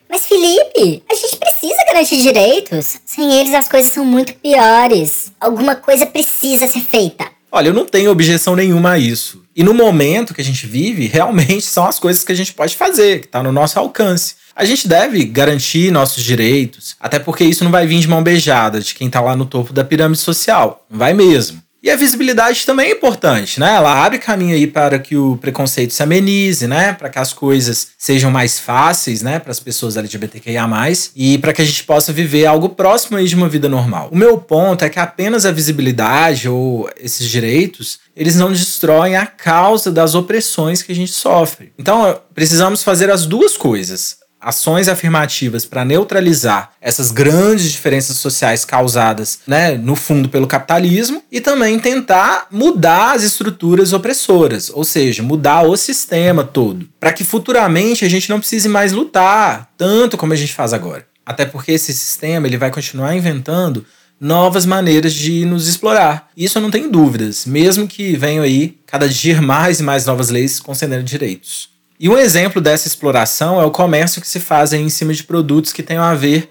Mas 0.10 0.26
Felipe, 0.26 1.04
a 1.10 1.16
gente 1.16 1.38
precisa 1.38 1.86
garantir 1.88 2.22
direitos. 2.22 3.00
Sem 3.06 3.34
eles 3.34 3.54
as 3.54 3.68
coisas 3.68 3.92
são 3.92 4.06
muito 4.06 4.34
piores. 4.36 5.32
Alguma 5.40 5.76
coisa 5.76 6.06
precisa 6.06 6.68
ser 6.68 6.82
feita. 6.82 7.30
Olha, 7.52 7.70
eu 7.70 7.74
não 7.74 7.86
tenho 7.86 8.12
objeção 8.12 8.56
nenhuma 8.56 8.92
a 8.92 9.00
isso. 9.00 9.45
E 9.56 9.64
no 9.64 9.74
momento 9.74 10.34
que 10.34 10.42
a 10.42 10.44
gente 10.44 10.68
vive, 10.68 11.08
realmente 11.08 11.62
são 11.62 11.86
as 11.86 11.98
coisas 11.98 12.24
que 12.24 12.32
a 12.32 12.36
gente 12.36 12.54
pode 12.54 12.76
fazer, 12.76 13.22
que 13.22 13.28
está 13.28 13.42
no 13.42 13.52
nosso 13.52 13.80
alcance. 13.80 14.36
A 14.54 14.66
gente 14.66 14.88
deve 14.88 15.24
garantir 15.26 15.92
nossos 15.92 16.24
direitos, 16.24 16.96
até 17.00 17.20
porque 17.20 17.44
isso 17.44 17.64
não 17.64 17.72
vai 17.72 17.88
vir 17.88 18.00
de 18.00 18.08
mão 18.08 18.22
beijada 18.24 18.80
de 18.80 18.94
quem 18.94 19.08
está 19.08 19.22
lá 19.22 19.36
no 19.36 19.46
topo 19.46 19.72
da 19.72 19.84
pirâmide 19.84 20.20
social. 20.20 20.86
Não 20.90 21.00
vai 21.00 21.14
mesmo. 21.14 21.65
E 21.86 21.92
a 21.92 21.96
visibilidade 21.96 22.66
também 22.66 22.88
é 22.88 22.92
importante, 22.94 23.60
né? 23.60 23.76
Ela 23.76 24.04
abre 24.04 24.18
caminho 24.18 24.56
aí 24.56 24.66
para 24.66 24.98
que 24.98 25.16
o 25.16 25.38
preconceito 25.38 25.94
se 25.94 26.02
amenize, 26.02 26.66
né? 26.66 26.94
Para 26.94 27.10
que 27.10 27.20
as 27.20 27.32
coisas 27.32 27.90
sejam 27.96 28.32
mais 28.32 28.60
fáceis, 28.60 29.22
né? 29.22 29.38
Para 29.38 29.52
as 29.52 29.60
pessoas 29.60 29.96
LGBTQIA+, 29.96 30.68
e 31.16 31.38
para 31.38 31.54
que 31.54 31.62
a 31.62 31.66
gente 31.66 31.84
possa 31.84 32.12
viver 32.12 32.48
algo 32.48 32.70
próximo 32.70 33.18
aí 33.18 33.28
de 33.28 33.36
uma 33.36 33.48
vida 33.48 33.70
normal. 33.70 34.10
O 34.12 34.18
meu 34.18 34.40
ponto 34.40 34.84
é 34.84 34.90
que 34.90 34.98
apenas 34.98 35.46
a 35.46 35.52
visibilidade 35.52 36.50
ou 36.50 36.90
esses 37.00 37.30
direitos, 37.30 38.00
eles 38.16 38.36
não 38.36 38.52
destroem 38.52 39.16
a 39.16 39.28
causa 39.28 39.92
das 39.92 40.16
opressões 40.16 40.82
que 40.82 40.92
a 40.92 40.96
gente 40.96 41.12
sofre. 41.12 41.72
Então, 41.78 42.20
precisamos 42.34 42.82
fazer 42.82 43.12
as 43.12 43.28
duas 43.28 43.56
coisas 43.56 44.25
ações 44.46 44.88
afirmativas 44.88 45.66
para 45.66 45.84
neutralizar 45.84 46.72
essas 46.80 47.10
grandes 47.10 47.72
diferenças 47.72 48.18
sociais 48.18 48.64
causadas, 48.64 49.40
né, 49.48 49.76
no 49.76 49.96
fundo 49.96 50.30
pelo 50.30 50.46
capitalismo 50.46 51.24
e 51.32 51.42
também 51.42 51.80
tentar 51.80 52.46
mudar 52.52 53.16
as 53.16 53.24
estruturas 53.24 53.92
opressoras, 53.92 54.70
ou 54.70 54.84
seja, 54.84 55.24
mudar 55.24 55.64
o 55.64 55.76
sistema 55.76 56.44
todo, 56.44 56.88
para 57.00 57.12
que 57.12 57.24
futuramente 57.24 58.06
a 58.06 58.10
gente 58.10 58.30
não 58.30 58.40
precise 58.40 58.70
mais 58.70 58.92
lutar 58.92 59.72
tanto 59.76 60.16
como 60.16 60.34
a 60.34 60.36
gente 60.36 60.54
faz 60.54 60.74
agora. 60.74 61.08
Até 61.26 61.44
porque 61.44 61.72
esse 61.72 61.92
sistema 61.92 62.46
ele 62.46 62.58
vai 62.58 62.70
continuar 62.70 63.16
inventando 63.16 63.84
novas 64.20 64.66
maneiras 64.66 65.14
de 65.14 65.44
nos 65.44 65.68
explorar. 65.68 66.30
Isso 66.38 66.60
eu 66.60 66.62
não 66.62 66.70
tenho 66.72 66.90
dúvidas, 66.90 67.46
mesmo 67.48 67.88
que 67.88 68.16
venham 68.16 68.44
aí 68.44 68.78
cada 68.86 69.10
dia 69.10 69.42
mais 69.42 69.80
e 69.80 69.84
mais 69.84 70.06
novas 70.06 70.30
leis 70.30 70.60
concedendo 70.60 71.04
direitos. 71.04 71.75
E 72.00 72.10
um 72.10 72.18
exemplo 72.18 72.62
dessa 72.62 72.88
exploração 72.88 73.62
é 73.62 73.66
o 73.66 73.72
comércio 73.72 74.22
que 74.22 74.28
se 74.28 74.40
faz 74.40 74.74
em 74.74 74.90
cima 74.90 75.14
de 75.14 75.24
produtos 75.24 75.72
que 75.72 75.82
tenham 75.82 76.04
a 76.04 76.14
ver 76.14 76.50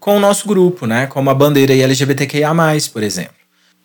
com 0.00 0.16
o 0.16 0.20
nosso 0.20 0.48
grupo, 0.48 0.86
né? 0.86 1.06
Como 1.06 1.28
a 1.28 1.34
bandeira 1.34 1.74
LGBTQIA+, 1.74 2.54
por 2.92 3.02
exemplo. 3.02 3.34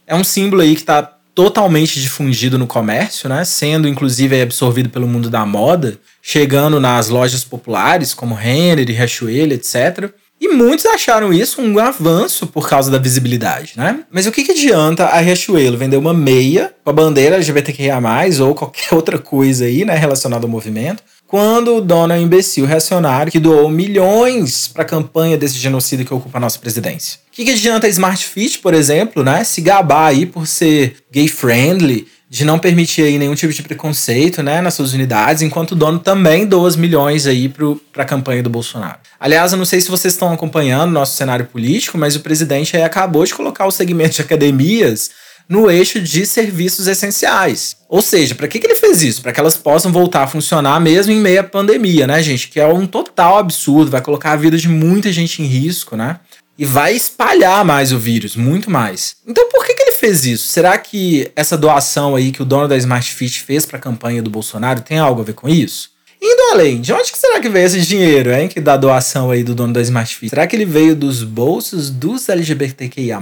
É 0.07 0.15
um 0.15 0.23
símbolo 0.23 0.61
aí 0.61 0.73
que 0.73 0.81
está 0.81 1.03
totalmente 1.33 1.99
difundido 1.99 2.57
no 2.57 2.67
comércio, 2.67 3.27
né? 3.27 3.43
Sendo 3.43 3.87
inclusive 3.87 4.41
absorvido 4.41 4.89
pelo 4.89 5.07
mundo 5.07 5.29
da 5.29 5.45
moda, 5.45 5.97
chegando 6.21 6.79
nas 6.79 7.09
lojas 7.09 7.43
populares 7.43 8.13
como 8.13 8.35
Renner 8.35 8.89
e 8.89 8.93
Riachuelo, 8.93 9.53
etc. 9.53 10.11
E 10.41 10.47
muitos 10.47 10.87
acharam 10.87 11.31
isso 11.31 11.61
um 11.61 11.77
avanço 11.77 12.47
por 12.47 12.67
causa 12.67 12.89
da 12.89 12.97
visibilidade, 12.97 13.73
né? 13.77 13.99
Mas 14.09 14.25
o 14.25 14.31
que, 14.31 14.43
que 14.43 14.53
adianta 14.53 15.05
a 15.05 15.19
Riachuelo 15.19 15.77
vender 15.77 15.97
uma 15.97 16.15
meia 16.15 16.73
com 16.83 16.89
a 16.89 16.93
bandeira 16.93 17.35
LGBTQIA+, 17.35 18.01
ou 18.43 18.55
qualquer 18.55 18.95
outra 18.95 19.19
coisa 19.19 19.65
aí, 19.65 19.85
né, 19.85 19.95
relacionada 19.95 20.43
ao 20.43 20.49
movimento, 20.49 21.03
quando 21.27 21.75
o 21.75 21.81
dono 21.81 22.11
é 22.11 22.17
um 22.17 22.23
imbecil 22.23 22.65
reacionário 22.65 23.31
que 23.31 23.39
doou 23.39 23.69
milhões 23.69 24.67
para 24.67 24.81
a 24.81 24.85
campanha 24.85 25.37
desse 25.37 25.59
genocídio 25.59 26.07
que 26.07 26.13
ocupa 26.13 26.39
a 26.39 26.41
nossa 26.41 26.57
presidência? 26.57 27.19
O 27.27 27.31
que, 27.31 27.45
que 27.45 27.51
adianta 27.51 27.85
a 27.85 27.89
Smart 27.89 28.25
Fit, 28.25 28.57
por 28.59 28.73
exemplo, 28.73 29.23
né, 29.23 29.43
se 29.43 29.61
gabar 29.61 30.07
aí 30.07 30.25
por 30.25 30.47
ser 30.47 30.95
gay 31.11 31.27
friendly, 31.27 32.07
de 32.31 32.45
não 32.45 32.57
permitir 32.57 33.01
aí 33.01 33.19
nenhum 33.19 33.35
tipo 33.35 33.51
de 33.51 33.61
preconceito, 33.61 34.41
né, 34.41 34.61
nas 34.61 34.75
suas 34.75 34.93
unidades, 34.93 35.41
enquanto 35.41 35.73
o 35.73 35.75
dono 35.75 35.99
também 35.99 36.47
doa 36.47 36.65
os 36.65 36.77
milhões 36.77 37.27
aí 37.27 37.49
para 37.91 38.03
a 38.03 38.05
campanha 38.05 38.41
do 38.41 38.49
Bolsonaro. 38.49 38.99
Aliás, 39.19 39.51
eu 39.51 39.57
não 39.57 39.65
sei 39.65 39.81
se 39.81 39.91
vocês 39.91 40.13
estão 40.13 40.31
acompanhando 40.31 40.93
nosso 40.93 41.17
cenário 41.17 41.45
político, 41.45 41.97
mas 41.97 42.15
o 42.15 42.21
presidente 42.21 42.77
aí 42.77 42.83
acabou 42.83 43.25
de 43.25 43.35
colocar 43.35 43.65
o 43.65 43.71
segmento 43.71 44.15
de 44.15 44.21
academias 44.21 45.11
no 45.49 45.69
eixo 45.69 45.99
de 45.99 46.25
serviços 46.25 46.87
essenciais. 46.87 47.75
Ou 47.89 48.01
seja, 48.01 48.33
para 48.33 48.47
que, 48.47 48.59
que 48.59 48.65
ele 48.65 48.75
fez 48.75 49.03
isso? 49.03 49.21
Para 49.21 49.33
que 49.33 49.39
elas 49.41 49.57
possam 49.57 49.91
voltar 49.91 50.23
a 50.23 50.27
funcionar 50.27 50.79
mesmo 50.79 51.11
em 51.11 51.19
meio 51.19 51.41
à 51.41 51.43
pandemia, 51.43 52.07
né, 52.07 52.23
gente? 52.23 52.47
Que 52.47 52.61
é 52.61 52.65
um 52.65 52.87
total 52.87 53.39
absurdo, 53.39 53.91
vai 53.91 53.99
colocar 53.99 54.31
a 54.31 54.37
vida 54.37 54.57
de 54.57 54.69
muita 54.69 55.11
gente 55.11 55.41
em 55.41 55.45
risco, 55.45 55.97
né? 55.97 56.17
E 56.61 56.65
vai 56.65 56.95
espalhar 56.95 57.65
mais 57.65 57.91
o 57.91 57.97
vírus, 57.97 58.35
muito 58.35 58.69
mais. 58.69 59.15
Então 59.25 59.49
por 59.49 59.65
que, 59.65 59.73
que 59.73 59.81
ele 59.81 59.93
fez 59.93 60.27
isso? 60.27 60.47
Será 60.47 60.77
que 60.77 61.31
essa 61.35 61.57
doação 61.57 62.15
aí 62.15 62.31
que 62.31 62.43
o 62.43 62.45
dono 62.45 62.67
da 62.67 62.77
Smart 62.77 63.11
Fit 63.11 63.41
fez 63.41 63.65
para 63.65 63.79
a 63.79 63.81
campanha 63.81 64.21
do 64.21 64.29
Bolsonaro 64.29 64.81
tem 64.81 64.99
algo 64.99 65.21
a 65.21 65.23
ver 65.23 65.33
com 65.33 65.49
isso? 65.49 65.89
Indo 66.21 66.51
além, 66.51 66.79
de 66.79 66.93
onde 66.93 67.11
que 67.11 67.17
será 67.17 67.39
que 67.39 67.49
veio 67.49 67.65
esse 67.65 67.81
dinheiro, 67.81 68.31
hein? 68.31 68.47
Que 68.47 68.61
da 68.61 68.77
doação 68.77 69.31
aí 69.31 69.43
do 69.43 69.55
dono 69.55 69.73
da 69.73 69.81
Smart 69.81 70.15
Fit? 70.15 70.29
Será 70.29 70.45
que 70.45 70.55
ele 70.55 70.65
veio 70.65 70.95
dos 70.95 71.23
bolsos 71.23 71.89
dos 71.89 72.29
LGBTQIA? 72.29 73.19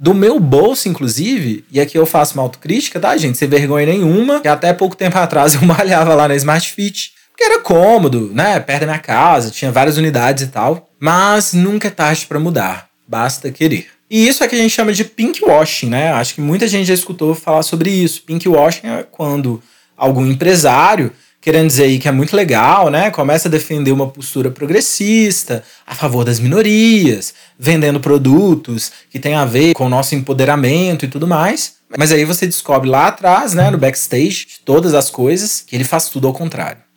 do 0.00 0.12
meu 0.12 0.40
bolso, 0.40 0.88
inclusive, 0.88 1.64
e 1.70 1.80
aqui 1.80 1.96
eu 1.96 2.06
faço 2.06 2.34
uma 2.34 2.42
autocrítica, 2.42 2.98
tá, 2.98 3.16
gente? 3.16 3.38
Sem 3.38 3.48
vergonha 3.48 3.86
nenhuma, 3.86 4.40
que 4.40 4.48
até 4.48 4.72
pouco 4.72 4.96
tempo 4.96 5.16
atrás 5.18 5.54
eu 5.54 5.62
malhava 5.66 6.12
lá 6.14 6.26
na 6.26 6.34
Smart 6.34 6.72
Fit, 6.72 7.12
porque 7.38 7.44
era 7.44 7.60
cômodo, 7.60 8.32
né? 8.34 8.58
Perto 8.58 8.80
da 8.80 8.86
minha 8.86 8.98
casa, 8.98 9.52
tinha 9.52 9.70
várias 9.70 9.96
unidades 9.96 10.42
e 10.42 10.48
tal. 10.48 10.90
Mas 10.98 11.52
nunca 11.52 11.86
é 11.86 11.90
tarde 11.90 12.26
para 12.26 12.40
mudar, 12.40 12.88
basta 13.06 13.52
querer. 13.52 13.86
E 14.10 14.26
isso 14.26 14.42
é 14.42 14.48
que 14.48 14.56
a 14.56 14.58
gente 14.58 14.72
chama 14.72 14.92
de 14.92 15.04
pink 15.04 15.44
washing, 15.44 15.88
né? 15.88 16.10
Acho 16.10 16.34
que 16.34 16.40
muita 16.40 16.66
gente 16.66 16.86
já 16.88 16.94
escutou 16.94 17.36
falar 17.36 17.62
sobre 17.62 17.90
isso. 17.90 18.22
Pink 18.22 18.48
washing 18.48 18.88
é 18.88 19.06
quando 19.08 19.62
algum 19.96 20.26
empresário 20.26 21.12
querendo 21.40 21.68
dizer 21.68 21.84
aí 21.84 22.00
que 22.00 22.08
é 22.08 22.10
muito 22.10 22.34
legal, 22.34 22.90
né? 22.90 23.08
Começa 23.12 23.46
a 23.46 23.50
defender 23.50 23.92
uma 23.92 24.08
postura 24.08 24.50
progressista, 24.50 25.62
a 25.86 25.94
favor 25.94 26.24
das 26.24 26.40
minorias, 26.40 27.34
vendendo 27.56 28.00
produtos 28.00 28.90
que 29.08 29.20
tem 29.20 29.36
a 29.36 29.44
ver 29.44 29.74
com 29.74 29.86
o 29.86 29.88
nosso 29.88 30.16
empoderamento 30.16 31.04
e 31.04 31.08
tudo 31.08 31.28
mais. 31.28 31.74
Mas 31.96 32.10
aí 32.10 32.24
você 32.24 32.46
descobre 32.46 32.90
lá 32.90 33.06
atrás, 33.06 33.54
né, 33.54 33.70
no 33.70 33.78
backstage, 33.78 34.46
de 34.46 34.60
todas 34.64 34.92
as 34.92 35.08
coisas, 35.08 35.62
que 35.64 35.76
ele 35.76 35.84
faz 35.84 36.08
tudo 36.08 36.26
ao 36.26 36.34
contrário. 36.34 36.87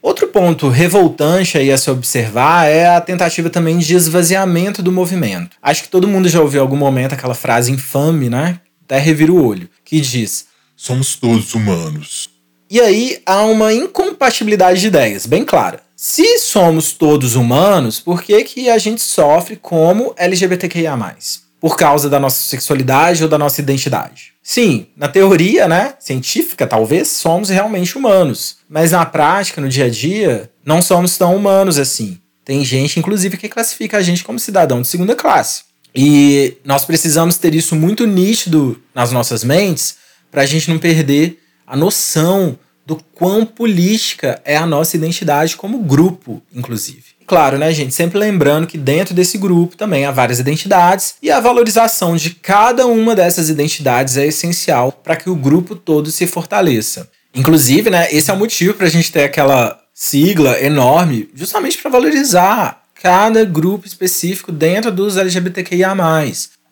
Outro 0.00 0.28
ponto 0.28 0.68
revoltante 0.68 1.58
aí 1.58 1.72
a 1.72 1.78
se 1.78 1.90
observar 1.90 2.66
é 2.66 2.86
a 2.86 3.00
tentativa 3.00 3.50
também 3.50 3.78
de 3.78 3.94
esvaziamento 3.94 4.82
do 4.82 4.92
movimento. 4.92 5.56
Acho 5.60 5.82
que 5.82 5.88
todo 5.88 6.08
mundo 6.08 6.28
já 6.28 6.40
ouviu 6.40 6.60
em 6.60 6.62
algum 6.62 6.76
momento 6.76 7.14
aquela 7.14 7.34
frase 7.34 7.72
infame, 7.72 8.30
né? 8.30 8.60
Até 8.84 8.98
revira 8.98 9.32
o 9.32 9.44
olho, 9.44 9.68
que 9.84 10.00
diz: 10.00 10.46
Somos 10.76 11.16
todos 11.16 11.54
humanos. 11.54 12.30
E 12.70 12.80
aí 12.80 13.20
há 13.26 13.42
uma 13.42 13.72
incompatibilidade 13.72 14.80
de 14.80 14.86
ideias, 14.86 15.26
bem 15.26 15.44
clara. 15.44 15.80
Se 15.96 16.38
somos 16.38 16.92
todos 16.92 17.34
humanos, 17.34 17.98
por 17.98 18.22
que, 18.22 18.44
que 18.44 18.70
a 18.70 18.78
gente 18.78 19.02
sofre 19.02 19.56
como 19.56 20.14
LGBTQIA? 20.16 20.96
Por 21.60 21.76
causa 21.76 22.08
da 22.08 22.20
nossa 22.20 22.40
sexualidade 22.42 23.22
ou 23.22 23.28
da 23.28 23.36
nossa 23.36 23.60
identidade? 23.60 24.32
Sim, 24.42 24.86
na 24.96 25.08
teoria, 25.08 25.66
né, 25.66 25.94
científica, 25.98 26.66
talvez, 26.66 27.08
somos 27.08 27.48
realmente 27.48 27.98
humanos. 27.98 28.58
Mas 28.68 28.92
na 28.92 29.04
prática, 29.04 29.60
no 29.60 29.68
dia 29.68 29.86
a 29.86 29.90
dia, 29.90 30.50
não 30.64 30.80
somos 30.80 31.18
tão 31.18 31.34
humanos 31.34 31.78
assim. 31.78 32.18
Tem 32.44 32.64
gente, 32.64 32.98
inclusive, 32.98 33.36
que 33.36 33.48
classifica 33.48 33.98
a 33.98 34.02
gente 34.02 34.24
como 34.24 34.38
cidadão 34.38 34.80
de 34.80 34.88
segunda 34.88 35.14
classe. 35.14 35.64
E 35.94 36.56
nós 36.64 36.84
precisamos 36.84 37.36
ter 37.36 37.54
isso 37.54 37.74
muito 37.74 38.06
nítido 38.06 38.80
nas 38.94 39.10
nossas 39.10 39.42
mentes 39.42 39.96
para 40.30 40.42
a 40.42 40.46
gente 40.46 40.70
não 40.70 40.78
perder 40.78 41.40
a 41.66 41.76
noção 41.76 42.58
do 42.88 42.96
quão 43.14 43.44
política 43.44 44.40
é 44.46 44.56
a 44.56 44.64
nossa 44.64 44.96
identidade 44.96 45.58
como 45.58 45.78
grupo, 45.80 46.42
inclusive. 46.50 47.04
Claro, 47.26 47.58
né, 47.58 47.70
gente? 47.70 47.94
Sempre 47.94 48.18
lembrando 48.18 48.66
que 48.66 48.78
dentro 48.78 49.14
desse 49.14 49.36
grupo 49.36 49.76
também 49.76 50.06
há 50.06 50.10
várias 50.10 50.38
identidades 50.38 51.16
e 51.22 51.30
a 51.30 51.38
valorização 51.38 52.16
de 52.16 52.30
cada 52.30 52.86
uma 52.86 53.14
dessas 53.14 53.50
identidades 53.50 54.16
é 54.16 54.24
essencial 54.24 54.90
para 54.90 55.16
que 55.16 55.28
o 55.28 55.36
grupo 55.36 55.76
todo 55.76 56.10
se 56.10 56.26
fortaleça. 56.26 57.10
Inclusive, 57.34 57.90
né, 57.90 58.08
esse 58.10 58.30
é 58.30 58.34
o 58.34 58.38
motivo 58.38 58.72
para 58.72 58.86
a 58.86 58.90
gente 58.90 59.12
ter 59.12 59.24
aquela 59.24 59.78
sigla 59.92 60.58
enorme, 60.58 61.28
justamente 61.34 61.76
para 61.76 61.90
valorizar 61.90 62.84
cada 63.02 63.44
grupo 63.44 63.86
específico 63.86 64.50
dentro 64.50 64.90
dos 64.90 65.18
LGBTQIA. 65.18 65.94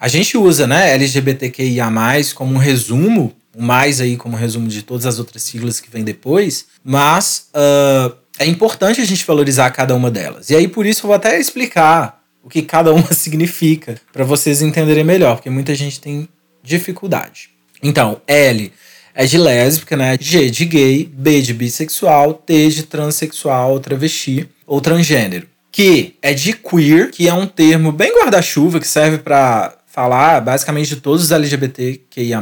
A 0.01 0.09
gente 0.09 0.39
usa, 0.39 0.67
né, 0.67 0.95
LGBTQIA, 0.95 1.93
como 2.35 2.55
um 2.55 2.59
resumo 2.59 3.35
mais 3.57 4.01
aí 4.01 4.17
como 4.17 4.37
resumo 4.37 4.69
de 4.69 4.83
todas 4.83 5.07
as 5.07 5.19
outras 5.19 5.43
siglas 5.43 5.81
que 5.81 5.91
vem 5.91 6.05
depois, 6.05 6.67
mas 6.85 7.49
uh, 7.55 8.15
é 8.39 8.47
importante 8.47 9.01
a 9.01 9.05
gente 9.05 9.25
valorizar 9.25 9.71
cada 9.71 9.95
uma 9.95 10.11
delas. 10.11 10.51
E 10.51 10.57
aí 10.57 10.69
por 10.69 10.85
isso 10.87 11.05
eu 11.05 11.09
vou 11.09 11.17
até 11.17 11.39
explicar 11.41 12.23
o 12.43 12.49
que 12.49 12.63
cada 12.63 12.93
uma 12.93 13.11
significa 13.15 13.97
para 14.13 14.25
vocês 14.25 14.63
entenderem 14.63 15.05
melhor, 15.05 15.37
porque 15.37 15.51
muita 15.51 15.75
gente 15.75 16.01
tem 16.01 16.29
dificuldade. 16.63 17.51
Então, 17.83 18.21
L 18.27 18.73
é 19.15 19.25
de 19.25 19.39
lésbica, 19.39 19.97
né? 19.97 20.17
G 20.21 20.51
de 20.51 20.65
gay, 20.65 21.11
B 21.13 21.41
de 21.41 21.55
bissexual, 21.55 22.35
T 22.35 22.69
de 22.69 22.83
transexual, 22.85 23.81
travesti 23.81 24.49
ou 24.67 24.81
transgênero. 24.81 25.47
Q 25.73 26.15
é 26.23 26.33
de 26.33 26.53
queer, 26.53 27.11
que 27.11 27.29
é 27.29 27.35
um 27.35 27.47
termo 27.47 27.93
bem 27.93 28.13
guarda-chuva 28.15 28.81
que 28.81 28.89
serve 28.89 29.19
para 29.19 29.77
falar 29.87 30.41
basicamente 30.41 30.89
de 30.89 30.97
todos 30.97 31.25
os 31.25 31.31
LGBTQIA+ 31.31 32.41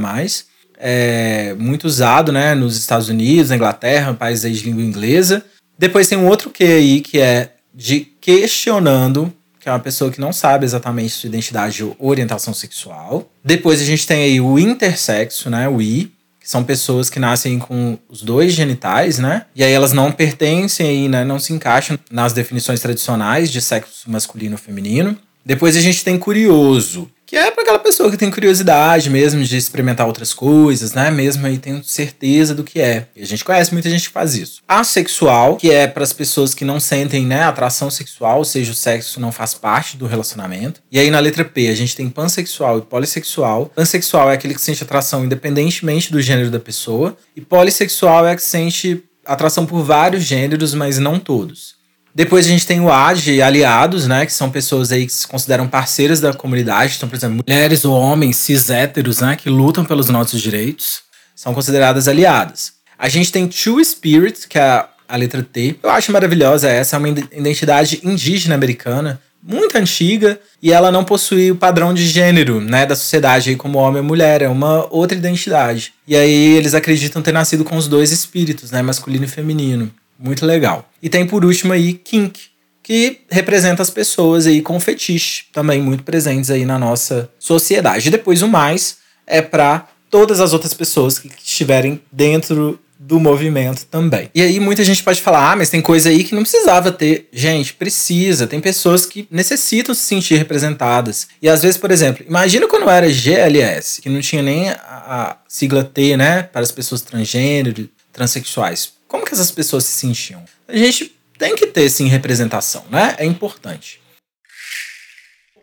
é 0.79 1.55
muito 1.59 1.85
usado, 1.85 2.33
né, 2.33 2.55
nos 2.55 2.77
Estados 2.77 3.09
Unidos, 3.09 3.51
na 3.51 3.57
Inglaterra, 3.57 4.15
países 4.15 4.59
de 4.59 4.67
língua 4.67 4.83
inglesa. 4.83 5.45
Depois 5.79 6.09
tem 6.09 6.19
um 6.19 6.27
outro 6.27 6.51
que 6.51 6.65
aí, 6.65 7.01
que 7.01 7.19
é 7.19 7.51
de 7.75 8.01
questionando, 8.21 9.33
que 9.59 9.69
é 9.69 9.73
uma 9.73 9.81
pessoa 9.81 10.11
que 10.11 10.21
não 10.21 10.33
sabe 10.33 10.65
exatamente 10.65 11.15
sua 11.15 11.29
identidade 11.29 11.83
ou 11.83 11.97
orientação 11.99 12.53
sexual. 12.53 13.31
Depois 13.43 13.81
a 13.81 13.85
gente 13.85 14.07
tem 14.07 14.23
aí 14.23 14.41
o 14.41 14.59
intersexo, 14.59 15.49
né, 15.49 15.69
o 15.69 15.81
I, 15.81 16.13
que 16.39 16.51
são 16.51 16.63
pessoas 16.63 17.09
que 17.09 17.19
nascem 17.19 17.59
com 17.59 17.99
os 18.07 18.23
dois 18.23 18.53
genitais, 18.53 19.19
né? 19.19 19.47
E 19.57 19.65
aí 19.65 19.73
elas 19.73 19.95
não 19.95 20.13
pertencem 20.13 20.87
aí, 20.87 21.09
né, 21.09 21.25
não 21.25 21.39
se 21.39 21.55
encaixam 21.55 21.99
nas 22.11 22.35
definições 22.35 22.81
tradicionais 22.81 23.51
de 23.51 23.63
sexo 23.63 24.11
masculino 24.11 24.53
ou 24.53 24.59
feminino. 24.59 25.17
Depois 25.43 25.75
a 25.75 25.81
gente 25.81 26.05
tem 26.05 26.19
curioso, 26.19 27.11
que 27.27 27.37
é 27.37 27.51
para 27.51 27.63
aquela 27.63 27.79
pessoa 27.79 28.11
que 28.11 28.17
tem 28.17 28.31
curiosidade 28.31 29.09
mesmo 29.11 29.43
de 29.43 29.57
experimentar 29.57 30.07
outras 30.07 30.33
coisas, 30.33 30.93
né? 30.93 31.11
Mesmo 31.11 31.47
aí 31.47 31.59
tendo 31.59 31.85
certeza 31.85 32.55
do 32.55 32.65
que 32.65 32.81
é. 32.81 33.09
E 33.17 33.23
a 33.23 33.27
gente 33.27 33.45
conhece 33.45 33.73
muita 33.73 33.91
gente 33.91 34.09
que 34.09 34.13
faz 34.13 34.35
isso. 34.35 34.61
Asexual, 34.67 35.57
que 35.57 35.71
é 35.71 35.87
para 35.87 36.05
as 36.05 36.13
pessoas 36.13 36.55
que 36.55 36.65
não 36.65 36.79
sentem, 36.79 37.25
né, 37.25 37.43
atração 37.43 37.91
sexual, 37.91 38.39
ou 38.39 38.45
seja, 38.45 38.73
o 38.73 38.75
sexo 38.75 39.21
não 39.21 39.33
faz 39.33 39.55
parte 39.55 39.97
do 39.97 40.07
relacionamento. 40.07 40.83
E 40.91 40.99
aí 40.99 41.11
na 41.11 41.19
letra 41.19 41.45
P, 41.45 41.69
a 41.69 41.75
gente 41.75 41.97
tem 41.97 42.09
pansexual 42.09 42.79
e 42.79 42.83
polissexual. 42.83 43.71
Pansexual 43.75 44.31
é 44.31 44.35
aquele 44.35 44.55
que 44.55 44.61
sente 44.61 44.83
atração 44.83 45.25
independentemente 45.25 46.13
do 46.13 46.21
gênero 46.21 46.51
da 46.51 46.61
pessoa, 46.61 47.17
e 47.35 47.41
polissexual 47.41 48.27
é 48.27 48.33
a 48.33 48.37
que 48.37 48.43
sente 48.43 49.03
atração 49.25 49.67
por 49.67 49.83
vários 49.83 50.25
gêneros, 50.25 50.75
mas 50.75 50.99
não 50.99 51.19
todos. 51.19 51.74
Depois 52.15 52.47
a 52.47 52.49
gente 52.49 52.65
tem 52.65 52.81
o 52.81 52.93
A 52.93 53.13
de 53.13 53.43
aliados, 53.43 54.07
né? 54.07 54.25
Que 54.25 54.33
são 54.33 54.49
pessoas 54.49 54.93
aí 54.93 55.05
que 55.05 55.13
se 55.13 55.27
consideram 55.27 55.67
parceiras 55.67 56.21
da 56.21 56.33
comunidade. 56.33 56.95
Então, 56.97 57.09
por 57.09 57.17
exemplo, 57.17 57.43
mulheres 57.45 57.85
ou 57.85 57.93
homens 57.93 58.37
cis 58.37 58.71
héteros, 58.71 59.19
né? 59.19 59.35
Que 59.35 59.51
lutam 59.51 59.85
pelos 59.85 60.09
nossos 60.09 60.41
direitos. 60.41 61.03
São 61.35 61.53
consideradas 61.53 62.07
aliadas. 62.07 62.75
A 62.97 63.09
gente 63.09 63.33
tem 63.33 63.49
True 63.49 63.85
Spirit, 63.85 64.47
que 64.47 64.57
é 64.57 64.85
a 65.09 65.17
letra 65.17 65.43
T. 65.43 65.77
Eu 65.83 65.91
acho 65.91 66.13
maravilhosa 66.13 66.69
essa. 66.69 66.95
É 66.95 66.99
uma 67.01 67.09
identidade 67.09 68.01
indígena 68.05 68.55
americana. 68.55 69.21
Muito 69.43 69.77
antiga. 69.77 70.39
E 70.63 70.73
ela 70.73 70.93
não 70.93 71.05
possui 71.05 71.51
o 71.51 71.57
padrão 71.57 71.93
de 71.93 72.07
gênero, 72.07 72.61
né? 72.61 72.87
Da 72.87 72.95
sociedade 72.95 73.51
aí 73.51 73.57
como 73.57 73.79
homem 73.79 74.01
e 74.01 74.07
mulher. 74.07 74.41
É 74.41 74.49
uma 74.49 74.87
outra 74.89 75.19
identidade. 75.19 75.93
E 76.07 76.15
aí 76.15 76.55
eles 76.55 76.75
acreditam 76.75 77.21
ter 77.21 77.33
nascido 77.33 77.65
com 77.65 77.77
os 77.77 77.89
dois 77.89 78.13
espíritos, 78.13 78.71
né? 78.71 78.83
Masculino 78.83 79.25
e 79.25 79.29
feminino. 79.29 79.91
Muito 80.19 80.47
legal. 80.47 80.89
E 81.03 81.09
tem 81.09 81.27
por 81.27 81.45
último 81.45 81.73
aí 81.73 81.95
kink, 81.95 82.41
que 82.83 83.21
representa 83.31 83.83
as 83.83 83.91
pessoas 83.91 84.47
aí 84.47 84.61
com 84.61 84.79
fetiche, 84.79 85.45
também 85.53 85.81
muito 85.81 86.05
presentes 86.05 86.51
aí 86.51 86.65
na 86.65 86.79
nossa 86.79 87.31
sociedade. 87.39 88.09
E 88.09 88.11
depois 88.11 88.43
o 88.43 88.49
mais 88.49 88.99
é 89.27 89.41
para 89.41 89.89
todas 90.11 90.39
as 90.39 90.53
outras 90.53 90.75
pessoas 90.75 91.19
que 91.19 91.29
estiverem 91.43 92.01
dentro 92.13 92.79
do 92.99 93.19
movimento 93.21 93.85
também. 93.87 94.31
E 94.35 94.41
aí 94.41 94.59
muita 94.61 94.85
gente 94.85 95.03
pode 95.03 95.21
falar: 95.21 95.53
"Ah, 95.53 95.57
mas 95.57 95.69
tem 95.69 95.81
coisa 95.81 96.09
aí 96.09 96.25
que 96.25 96.35
não 96.35 96.43
precisava 96.43 96.93
ter". 96.93 97.29
Gente, 97.33 97.75
precisa. 97.75 98.47
Tem 98.47 98.61
pessoas 98.61 99.05
que 99.05 99.27
necessitam 99.31 99.95
se 99.95 100.03
sentir 100.03 100.37
representadas. 100.37 101.29
E 101.43 101.49
às 101.49 101.63
vezes, 101.63 101.77
por 101.77 101.91
exemplo, 101.91 102.25
imagina 102.27 102.69
quando 102.69 102.89
era 102.89 103.11
GLS, 103.11 104.01
que 104.01 104.09
não 104.09 104.21
tinha 104.21 104.43
nem 104.43 104.71
a, 104.71 104.77
a 104.79 105.37
sigla 105.49 105.85
T, 105.85 106.17
né, 106.17 106.43
para 106.45 106.63
as 106.63 106.71
pessoas 106.71 107.03
transgênero, 107.03 107.89
transexuais. 108.13 108.93
Como 109.15 109.25
que 109.25 109.33
essas 109.33 109.53
pessoas 109.53 109.85
se 109.85 109.93
sentiam? 109.93 110.43
A 110.67 110.77
gente 110.77 111.15
tem 111.39 111.55
que 111.55 111.69
ter, 111.69 111.89
sim, 111.89 112.09
representação, 112.09 112.85
né? 112.91 113.15
É 113.17 113.25
importante. 113.25 114.01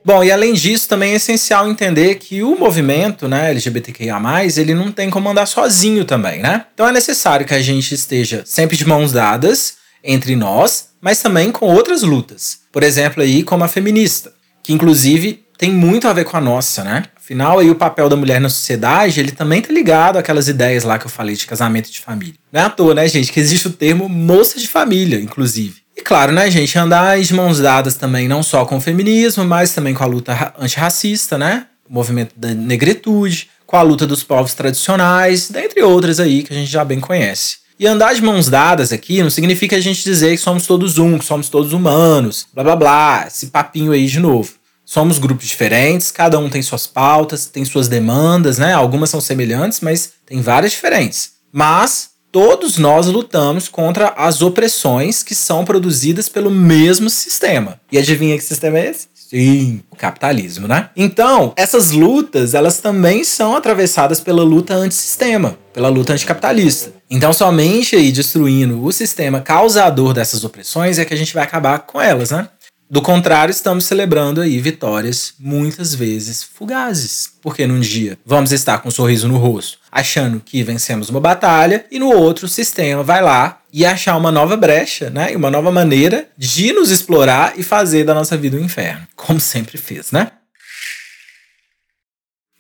Bom, 0.06 0.24
e 0.24 0.32
além 0.32 0.54
disso, 0.54 0.88
também 0.88 1.12
é 1.12 1.16
essencial 1.16 1.70
entender 1.70 2.16
que 2.16 2.42
o 2.44 2.58
movimento, 2.58 3.28
né, 3.28 3.52
LGBTQIA+, 3.52 4.22
ele 4.56 4.74
não 4.74 4.90
tem 4.90 5.10
como 5.10 5.30
andar 5.30 5.46
sozinho 5.48 6.06
também, 6.06 6.42
né? 6.42 6.66
Então 6.74 6.88
é 6.88 6.94
necessário 6.94 7.46
que 7.46 7.54
a 7.54 7.62
gente 7.62 7.94
esteja 7.94 8.42
sempre 8.46 8.78
de 8.78 8.88
mãos 8.88 9.12
dadas 9.12 9.74
entre 10.02 10.34
nós, 10.38 10.92
mas 11.02 11.22
também 11.22 11.52
com 11.52 11.66
outras 11.66 12.04
lutas. 12.04 12.60
Por 12.72 12.84
exemplo, 12.84 13.22
aí 13.22 13.44
como 13.44 13.66
a 13.66 13.68
feminista, 13.68 14.34
que 14.64 14.72
inclusive 14.72 15.40
tem 15.62 15.71
muito 15.71 16.08
a 16.08 16.13
ver 16.13 16.26
com 16.26 16.36
a 16.36 16.41
nossa, 16.41 16.84
né? 16.84 17.04
Afinal, 17.15 17.60
aí 17.60 17.69
o 17.69 17.76
papel 17.76 18.10
da 18.10 18.15
mulher 18.15 18.41
na 18.41 18.50
sociedade, 18.50 19.19
ele 19.19 19.32
também 19.32 19.62
tá 19.62 19.71
ligado 19.71 20.17
àquelas 20.17 20.47
ideias 20.47 20.84
lá 20.84 20.97
que 20.97 21.06
eu 21.06 21.10
falei 21.10 21.36
de 21.36 21.45
casamento 21.45 21.91
de 21.91 22.00
família. 22.00 22.34
Não 22.52 22.62
é 22.62 22.63
à 22.63 22.69
toa, 22.71 22.95
né, 22.95 23.08
gente, 23.08 23.32
que 23.32 23.39
existe 23.39 23.67
o 23.67 23.71
termo 23.71 24.10
moça 24.10 24.60
de 24.60 24.67
família, 24.67 25.21
inclusive. 25.21 25.84
E 25.95 26.02
claro, 26.02 26.32
né, 26.32 26.50
gente, 26.50 26.76
andar 26.80 27.21
de 27.21 27.32
mãos 27.36 27.60
dadas 27.60 27.93
também 27.93 28.28
não 28.28 28.41
só 28.41 28.65
com 28.65 28.78
o 28.78 28.82
feminismo, 28.82 29.45
mas 29.45 29.71
também 29.71 29.93
com 29.93 30.04
a 30.04 30.08
luta 30.08 30.52
antirracista, 30.58 31.38
né? 31.38 31.67
O 31.88 31.93
movimento 31.93 32.34
da 32.36 32.56
negritude, 32.56 33.47
com 33.67 33.78
a 33.78 33.84
luta 33.84 34.08
dos 34.08 34.24
povos 34.24 34.56
tradicionais, 34.56 35.47
dentre 35.52 35.84
outras 35.84 36.19
aí 36.19 36.41
que 36.41 36.52
a 36.52 36.58
gente 36.58 36.71
já 36.71 36.84
bem 36.84 37.00
conhece. 37.00 37.58
E 37.80 37.86
andar 37.86 38.15
de 38.15 38.24
mãos 38.24 38.50
dadas 38.50 38.91
aqui 38.91 39.21
não 39.21 39.30
significa 39.30 39.76
a 39.76 39.80
gente 39.80 40.04
dizer 40.04 40.32
que 40.32 40.41
somos 40.41 40.65
todos 40.65 40.97
um, 40.97 41.19
que 41.19 41.26
somos 41.26 41.50
todos 41.50 41.71
humanos, 41.71 42.47
blá 42.52 42.63
blá 42.63 42.76
blá, 42.76 43.26
esse 43.28 43.45
papinho 43.47 43.91
aí 43.91 44.08
de 44.08 44.19
novo. 44.19 44.60
Somos 44.91 45.19
grupos 45.19 45.47
diferentes, 45.47 46.12
cada 46.12 46.38
um 46.38 46.49
tem 46.49 46.62
suas 46.62 46.86
pautas, 46.86 47.45
tem 47.45 47.63
suas 47.63 47.88
demandas, 47.88 48.58
né? 48.58 48.73
Algumas 48.73 49.10
são 49.10 49.21
semelhantes, 49.21 49.80
mas 49.80 50.12
tem 50.25 50.41
várias 50.41 50.73
diferentes. 50.73 51.32
Mas 51.49 52.10
todos 52.30 52.77
nós 52.77 53.08
lutamos 53.08 53.69
contra 53.69 54.10
as 54.17 54.41
opressões 54.41 55.23
que 55.23 55.34
são 55.34 55.63
produzidas 55.63 56.27
pelo 56.27 56.51
mesmo 56.51 57.10
sistema. 57.10 57.80
E 57.89 57.97
adivinha 57.97 58.38
que 58.38 58.43
sistema 58.43 58.80
é 58.80 58.89
esse? 58.89 59.08
Sim, 59.15 59.82
o 59.89 59.95
capitalismo, 59.95 60.67
né? 60.67 60.89
Então, 60.93 61.54
essas 61.56 61.91
lutas, 61.91 62.54
elas 62.54 62.80
também 62.80 63.23
são 63.23 63.56
atravessadas 63.56 64.19
pela 64.19 64.43
luta 64.43 64.73
antissistema, 64.73 65.58
pela 65.71 65.88
luta 65.88 66.12
anticapitalista. 66.12 66.91
Então, 67.10 67.32
somente 67.32 67.95
aí 67.95 68.12
destruindo 68.12 68.84
o 68.84 68.91
sistema 68.91 69.39
causador 69.39 70.13
dessas 70.13 70.43
opressões 70.43 70.99
é 70.99 71.06
que 71.06 71.13
a 71.13 71.17
gente 71.17 71.34
vai 71.34 71.43
acabar 71.45 71.80
com 71.80 72.01
elas, 72.01 72.32
né? 72.32 72.49
Do 72.91 73.01
contrário, 73.01 73.54
estamos 73.54 73.86
celebrando 73.86 74.41
aí 74.41 74.60
vitórias 74.60 75.34
muitas 75.39 75.95
vezes 75.95 76.43
fugazes. 76.43 77.32
Porque 77.41 77.65
num 77.65 77.80
dia 77.80 78.17
vamos 78.25 78.51
estar 78.51 78.80
com 78.80 78.89
um 78.89 78.91
sorriso 78.91 79.30
no 79.30 79.38
rosto, 79.38 79.77
achando 79.89 80.41
que 80.41 80.62
vencemos 80.62 81.08
uma 81.08 81.21
batalha, 81.21 81.86
e 81.89 81.97
no 81.97 82.10
outro 82.10 82.47
o 82.47 82.49
sistema 82.49 83.01
vai 83.01 83.21
lá 83.21 83.62
e 83.71 83.86
achar 83.86 84.17
uma 84.17 84.30
nova 84.30 84.58
brecha, 84.58 85.10
né? 85.10 85.32
E 85.32 85.38
uma 85.38 85.49
nova 85.49 85.71
maneira 85.71 86.27
de 86.38 86.73
nos 86.73 86.91
explorar 86.91 87.54
e 87.56 87.63
fazer 87.63 88.04
da 88.04 88.13
nossa 88.13 88.36
vida 88.36 88.58
um 88.58 88.65
inferno, 88.65 89.08
como 89.15 89.39
sempre 89.39 89.77
fez, 89.77 90.12
né? 90.12 90.30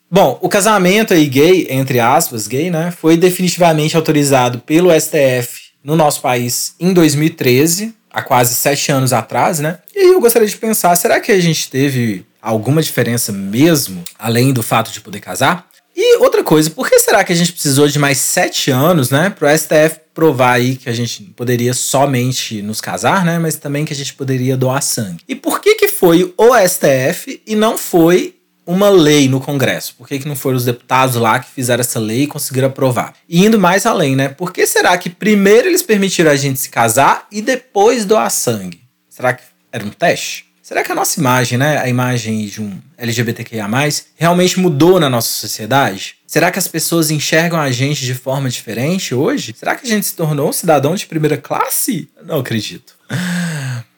Bom, 0.09 0.39
o 0.41 0.47
casamento 0.47 1.13
aí 1.13 1.27
gay, 1.27 1.67
entre 1.69 1.99
aspas, 1.99 2.47
gay, 2.47 2.71
né, 2.71 2.89
foi 2.91 3.17
definitivamente 3.17 3.97
autorizado 3.97 4.59
pelo 4.59 4.97
STF 4.97 5.71
no 5.83 5.95
nosso 5.97 6.21
país 6.21 6.73
em 6.79 6.93
2013, 6.93 7.93
há 8.13 8.21
quase 8.21 8.53
sete 8.55 8.91
anos 8.91 9.13
atrás, 9.13 9.59
né? 9.59 9.79
E 9.95 10.13
eu 10.13 10.19
gostaria 10.19 10.47
de 10.47 10.57
pensar, 10.57 10.95
será 10.95 11.19
que 11.19 11.31
a 11.31 11.39
gente 11.39 11.69
teve 11.69 12.25
alguma 12.41 12.81
diferença 12.81 13.31
mesmo, 13.31 14.03
além 14.17 14.51
do 14.51 14.63
fato 14.63 14.91
de 14.91 15.01
poder 15.01 15.19
casar? 15.19 15.67
E 15.95 16.17
outra 16.17 16.43
coisa, 16.43 16.69
por 16.69 16.89
que 16.89 16.99
será 16.99 17.23
que 17.23 17.33
a 17.33 17.35
gente 17.35 17.51
precisou 17.51 17.87
de 17.87 17.99
mais 17.99 18.17
sete 18.17 18.71
anos, 18.71 19.09
né, 19.09 19.29
para 19.29 19.53
o 19.53 19.57
STF 19.57 19.99
provar 20.13 20.53
aí 20.53 20.75
que 20.75 20.89
a 20.89 20.93
gente 20.93 21.23
poderia 21.35 21.73
somente 21.73 22.61
nos 22.61 22.79
casar, 22.79 23.25
né, 23.25 23.37
mas 23.37 23.55
também 23.57 23.85
que 23.85 23.93
a 23.93 23.95
gente 23.95 24.13
poderia 24.13 24.55
doar 24.55 24.81
sangue? 24.81 25.21
E 25.27 25.35
por 25.35 25.59
que 25.59 25.75
que 25.75 25.89
foi 25.89 26.33
o 26.37 26.67
STF 26.67 27.41
e 27.45 27.55
não 27.55 27.77
foi 27.77 28.35
uma 28.65 28.89
lei 28.89 29.27
no 29.27 29.39
Congresso? 29.39 29.95
Por 29.95 30.07
que, 30.07 30.19
que 30.19 30.27
não 30.27 30.35
foram 30.35 30.57
os 30.57 30.65
deputados 30.65 31.15
lá 31.15 31.39
que 31.39 31.49
fizeram 31.49 31.81
essa 31.81 31.99
lei 31.99 32.23
e 32.23 32.27
conseguiram 32.27 32.67
aprovar? 32.67 33.13
E 33.27 33.45
indo 33.45 33.59
mais 33.59 33.85
além, 33.85 34.15
né? 34.15 34.29
Por 34.29 34.53
que 34.53 34.65
será 34.65 34.97
que 34.97 35.09
primeiro 35.09 35.67
eles 35.67 35.81
permitiram 35.81 36.31
a 36.31 36.35
gente 36.35 36.59
se 36.59 36.69
casar 36.69 37.27
e 37.31 37.41
depois 37.41 38.05
doar 38.05 38.29
sangue? 38.29 38.81
Será 39.09 39.33
que 39.33 39.43
era 39.71 39.85
um 39.85 39.89
teste? 39.89 40.51
Será 40.61 40.83
que 40.83 40.91
a 40.91 40.95
nossa 40.95 41.19
imagem, 41.19 41.57
né, 41.57 41.79
a 41.79 41.89
imagem 41.89 42.45
de 42.45 42.61
um 42.61 42.79
LGBTQIA+, 42.97 43.67
realmente 44.15 44.57
mudou 44.57 45.01
na 45.01 45.09
nossa 45.09 45.27
sociedade? 45.27 46.15
Será 46.25 46.49
que 46.49 46.57
as 46.57 46.67
pessoas 46.67 47.11
enxergam 47.11 47.59
a 47.59 47.69
gente 47.71 48.05
de 48.05 48.13
forma 48.13 48.47
diferente 48.47 49.13
hoje? 49.13 49.53
Será 49.57 49.75
que 49.75 49.85
a 49.85 49.89
gente 49.89 50.05
se 50.05 50.15
tornou 50.15 50.47
um 50.47 50.53
cidadão 50.53 50.95
de 50.95 51.05
primeira 51.07 51.35
classe? 51.35 52.07
Não 52.23 52.39
acredito. 52.39 52.95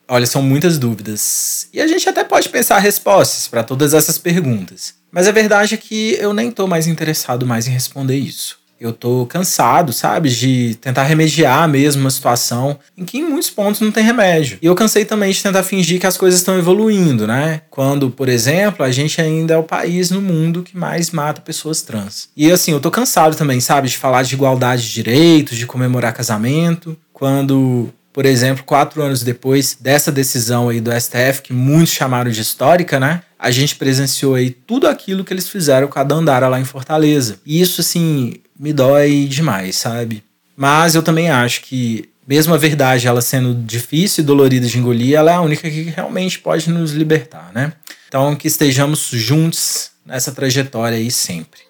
Olha, 0.07 0.25
são 0.25 0.41
muitas 0.41 0.77
dúvidas. 0.77 1.67
E 1.73 1.81
a 1.81 1.87
gente 1.87 2.07
até 2.07 2.23
pode 2.23 2.49
pensar 2.49 2.79
respostas 2.79 3.47
para 3.47 3.63
todas 3.63 3.93
essas 3.93 4.17
perguntas. 4.17 4.95
Mas 5.11 5.27
a 5.27 5.31
verdade 5.31 5.75
é 5.75 5.77
que 5.77 6.17
eu 6.19 6.33
nem 6.33 6.51
tô 6.51 6.67
mais 6.67 6.87
interessado 6.87 7.45
mais 7.45 7.67
em 7.67 7.71
responder 7.71 8.17
isso. 8.17 8.63
Eu 8.83 8.91
tô 8.91 9.25
cansado, 9.27 9.93
sabe, 9.93 10.29
de 10.29 10.75
tentar 10.81 11.03
remediar 11.03 11.69
mesmo 11.69 12.01
uma 12.01 12.09
situação 12.09 12.77
em 12.97 13.05
que 13.05 13.17
em 13.19 13.23
muitos 13.23 13.49
pontos 13.49 13.79
não 13.79 13.91
tem 13.91 14.03
remédio. 14.03 14.57
E 14.61 14.65
eu 14.65 14.75
cansei 14.75 15.05
também 15.05 15.31
de 15.31 15.41
tentar 15.41 15.63
fingir 15.63 16.01
que 16.01 16.07
as 16.07 16.17
coisas 16.17 16.41
estão 16.41 16.57
evoluindo, 16.57 17.25
né? 17.25 17.61
Quando, 17.69 18.09
por 18.09 18.27
exemplo, 18.27 18.83
a 18.83 18.91
gente 18.91 19.21
ainda 19.21 19.53
é 19.53 19.57
o 19.57 19.63
país 19.63 20.11
no 20.11 20.21
mundo 20.21 20.63
que 20.63 20.75
mais 20.75 21.11
mata 21.11 21.39
pessoas 21.39 21.81
trans. 21.81 22.27
E 22.35 22.51
assim, 22.51 22.73
eu 22.73 22.81
tô 22.81 22.91
cansado 22.91 23.37
também, 23.37 23.61
sabe, 23.61 23.87
de 23.87 23.97
falar 23.97 24.23
de 24.23 24.35
igualdade 24.35 24.83
de 24.83 24.93
direitos, 24.93 25.57
de 25.57 25.65
comemorar 25.65 26.11
casamento, 26.13 26.97
quando 27.13 27.89
por 28.13 28.27
exemplo, 28.27 28.63
quatro 28.63 29.01
anos 29.01 29.23
depois 29.23 29.75
dessa 29.79 30.11
decisão 30.11 30.69
aí 30.69 30.79
do 30.79 30.91
STF, 30.91 31.41
que 31.41 31.51
muitos 31.51 31.93
chamaram 31.93 32.29
de 32.29 32.39
histórica, 32.39 32.99
né? 32.99 33.23
A 33.39 33.49
gente 33.49 33.75
presenciou 33.75 34.35
aí 34.35 34.51
tudo 34.51 34.87
aquilo 34.87 35.25
que 35.25 35.33
eles 35.33 35.49
fizeram 35.49 35.87
com 35.87 35.97
a 35.97 36.03
Dandara 36.03 36.47
lá 36.47 36.59
em 36.59 36.63
Fortaleza. 36.63 37.39
E 37.43 37.59
isso, 37.59 37.81
assim, 37.81 38.35
me 38.57 38.71
dói 38.71 39.25
demais, 39.27 39.75
sabe? 39.75 40.23
Mas 40.55 40.93
eu 40.93 41.01
também 41.01 41.31
acho 41.31 41.61
que, 41.63 42.07
mesmo 42.27 42.53
a 42.53 42.57
verdade 42.57 43.07
ela 43.07 43.21
sendo 43.21 43.55
difícil 43.55 44.23
e 44.23 44.27
dolorida 44.27 44.67
de 44.67 44.77
engolir, 44.77 45.15
ela 45.15 45.31
é 45.31 45.35
a 45.35 45.41
única 45.41 45.69
que 45.69 45.81
realmente 45.81 46.39
pode 46.39 46.69
nos 46.69 46.91
libertar, 46.91 47.51
né? 47.53 47.73
Então, 48.07 48.35
que 48.35 48.47
estejamos 48.47 49.09
juntos 49.11 49.89
nessa 50.05 50.31
trajetória 50.31 50.97
aí 50.97 51.09
sempre. 51.09 51.61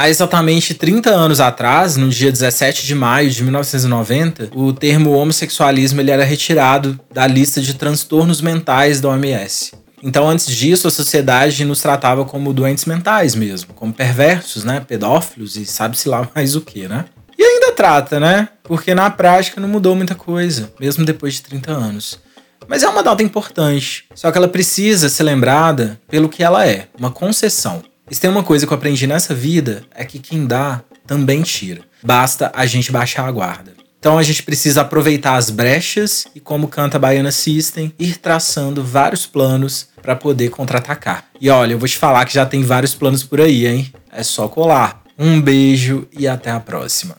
Há 0.00 0.08
exatamente 0.08 0.74
30 0.74 1.10
anos 1.10 1.40
atrás, 1.40 1.96
no 1.96 2.08
dia 2.08 2.30
17 2.30 2.86
de 2.86 2.94
maio 2.94 3.28
de 3.28 3.42
1990, 3.42 4.50
o 4.54 4.72
termo 4.72 5.10
homossexualismo 5.10 6.00
ele 6.00 6.12
era 6.12 6.22
retirado 6.22 7.00
da 7.12 7.26
lista 7.26 7.60
de 7.60 7.74
transtornos 7.74 8.40
mentais 8.40 9.00
da 9.00 9.08
OMS. 9.08 9.72
Então, 10.00 10.30
antes 10.30 10.46
disso, 10.54 10.86
a 10.86 10.92
sociedade 10.92 11.64
nos 11.64 11.80
tratava 11.80 12.24
como 12.24 12.52
doentes 12.52 12.84
mentais 12.84 13.34
mesmo, 13.34 13.74
como 13.74 13.92
perversos, 13.92 14.62
né? 14.62 14.78
Pedófilos 14.78 15.56
e 15.56 15.66
sabe-se 15.66 16.08
lá 16.08 16.30
mais 16.32 16.54
o 16.54 16.60
que, 16.60 16.86
né? 16.86 17.06
E 17.36 17.42
ainda 17.42 17.72
trata, 17.72 18.20
né? 18.20 18.50
Porque 18.62 18.94
na 18.94 19.10
prática 19.10 19.60
não 19.60 19.68
mudou 19.68 19.96
muita 19.96 20.14
coisa, 20.14 20.72
mesmo 20.78 21.04
depois 21.04 21.34
de 21.34 21.42
30 21.42 21.72
anos. 21.72 22.20
Mas 22.68 22.84
é 22.84 22.88
uma 22.88 23.02
data 23.02 23.24
importante, 23.24 24.04
só 24.14 24.30
que 24.30 24.38
ela 24.38 24.46
precisa 24.46 25.08
ser 25.08 25.24
lembrada 25.24 26.00
pelo 26.08 26.28
que 26.28 26.44
ela 26.44 26.64
é, 26.64 26.86
uma 26.96 27.10
concessão. 27.10 27.82
E 28.10 28.14
se 28.14 28.20
tem 28.20 28.30
uma 28.30 28.42
coisa 28.42 28.66
que 28.66 28.72
eu 28.72 28.76
aprendi 28.76 29.06
nessa 29.06 29.34
vida, 29.34 29.82
é 29.94 30.04
que 30.04 30.18
quem 30.18 30.46
dá 30.46 30.80
também 31.06 31.42
tira. 31.42 31.82
Basta 32.02 32.50
a 32.54 32.64
gente 32.64 32.90
baixar 32.90 33.26
a 33.26 33.30
guarda. 33.30 33.72
Então 33.98 34.16
a 34.16 34.22
gente 34.22 34.42
precisa 34.42 34.82
aproveitar 34.82 35.34
as 35.34 35.50
brechas 35.50 36.26
e, 36.34 36.40
como 36.40 36.68
canta 36.68 36.96
a 36.96 37.00
Baiana 37.00 37.32
System, 37.32 37.92
ir 37.98 38.16
traçando 38.18 38.82
vários 38.82 39.26
planos 39.26 39.88
para 40.00 40.14
poder 40.14 40.50
contra-atacar. 40.50 41.24
E 41.40 41.50
olha, 41.50 41.72
eu 41.72 41.78
vou 41.78 41.88
te 41.88 41.98
falar 41.98 42.24
que 42.24 42.32
já 42.32 42.46
tem 42.46 42.62
vários 42.62 42.94
planos 42.94 43.24
por 43.24 43.40
aí, 43.40 43.66
hein? 43.66 43.92
É 44.12 44.22
só 44.22 44.46
colar. 44.48 45.02
Um 45.18 45.40
beijo 45.40 46.06
e 46.16 46.28
até 46.28 46.50
a 46.50 46.60
próxima. 46.60 47.16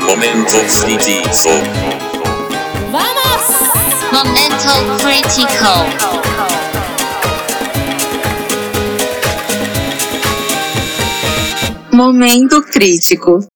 Momento 0.00 0.56
crítico. 0.80 1.48
Vamos! 2.90 3.22
Momento 4.12 5.02
crítico. 5.02 6.71
Momento 11.92 12.62
crítico. 12.62 13.46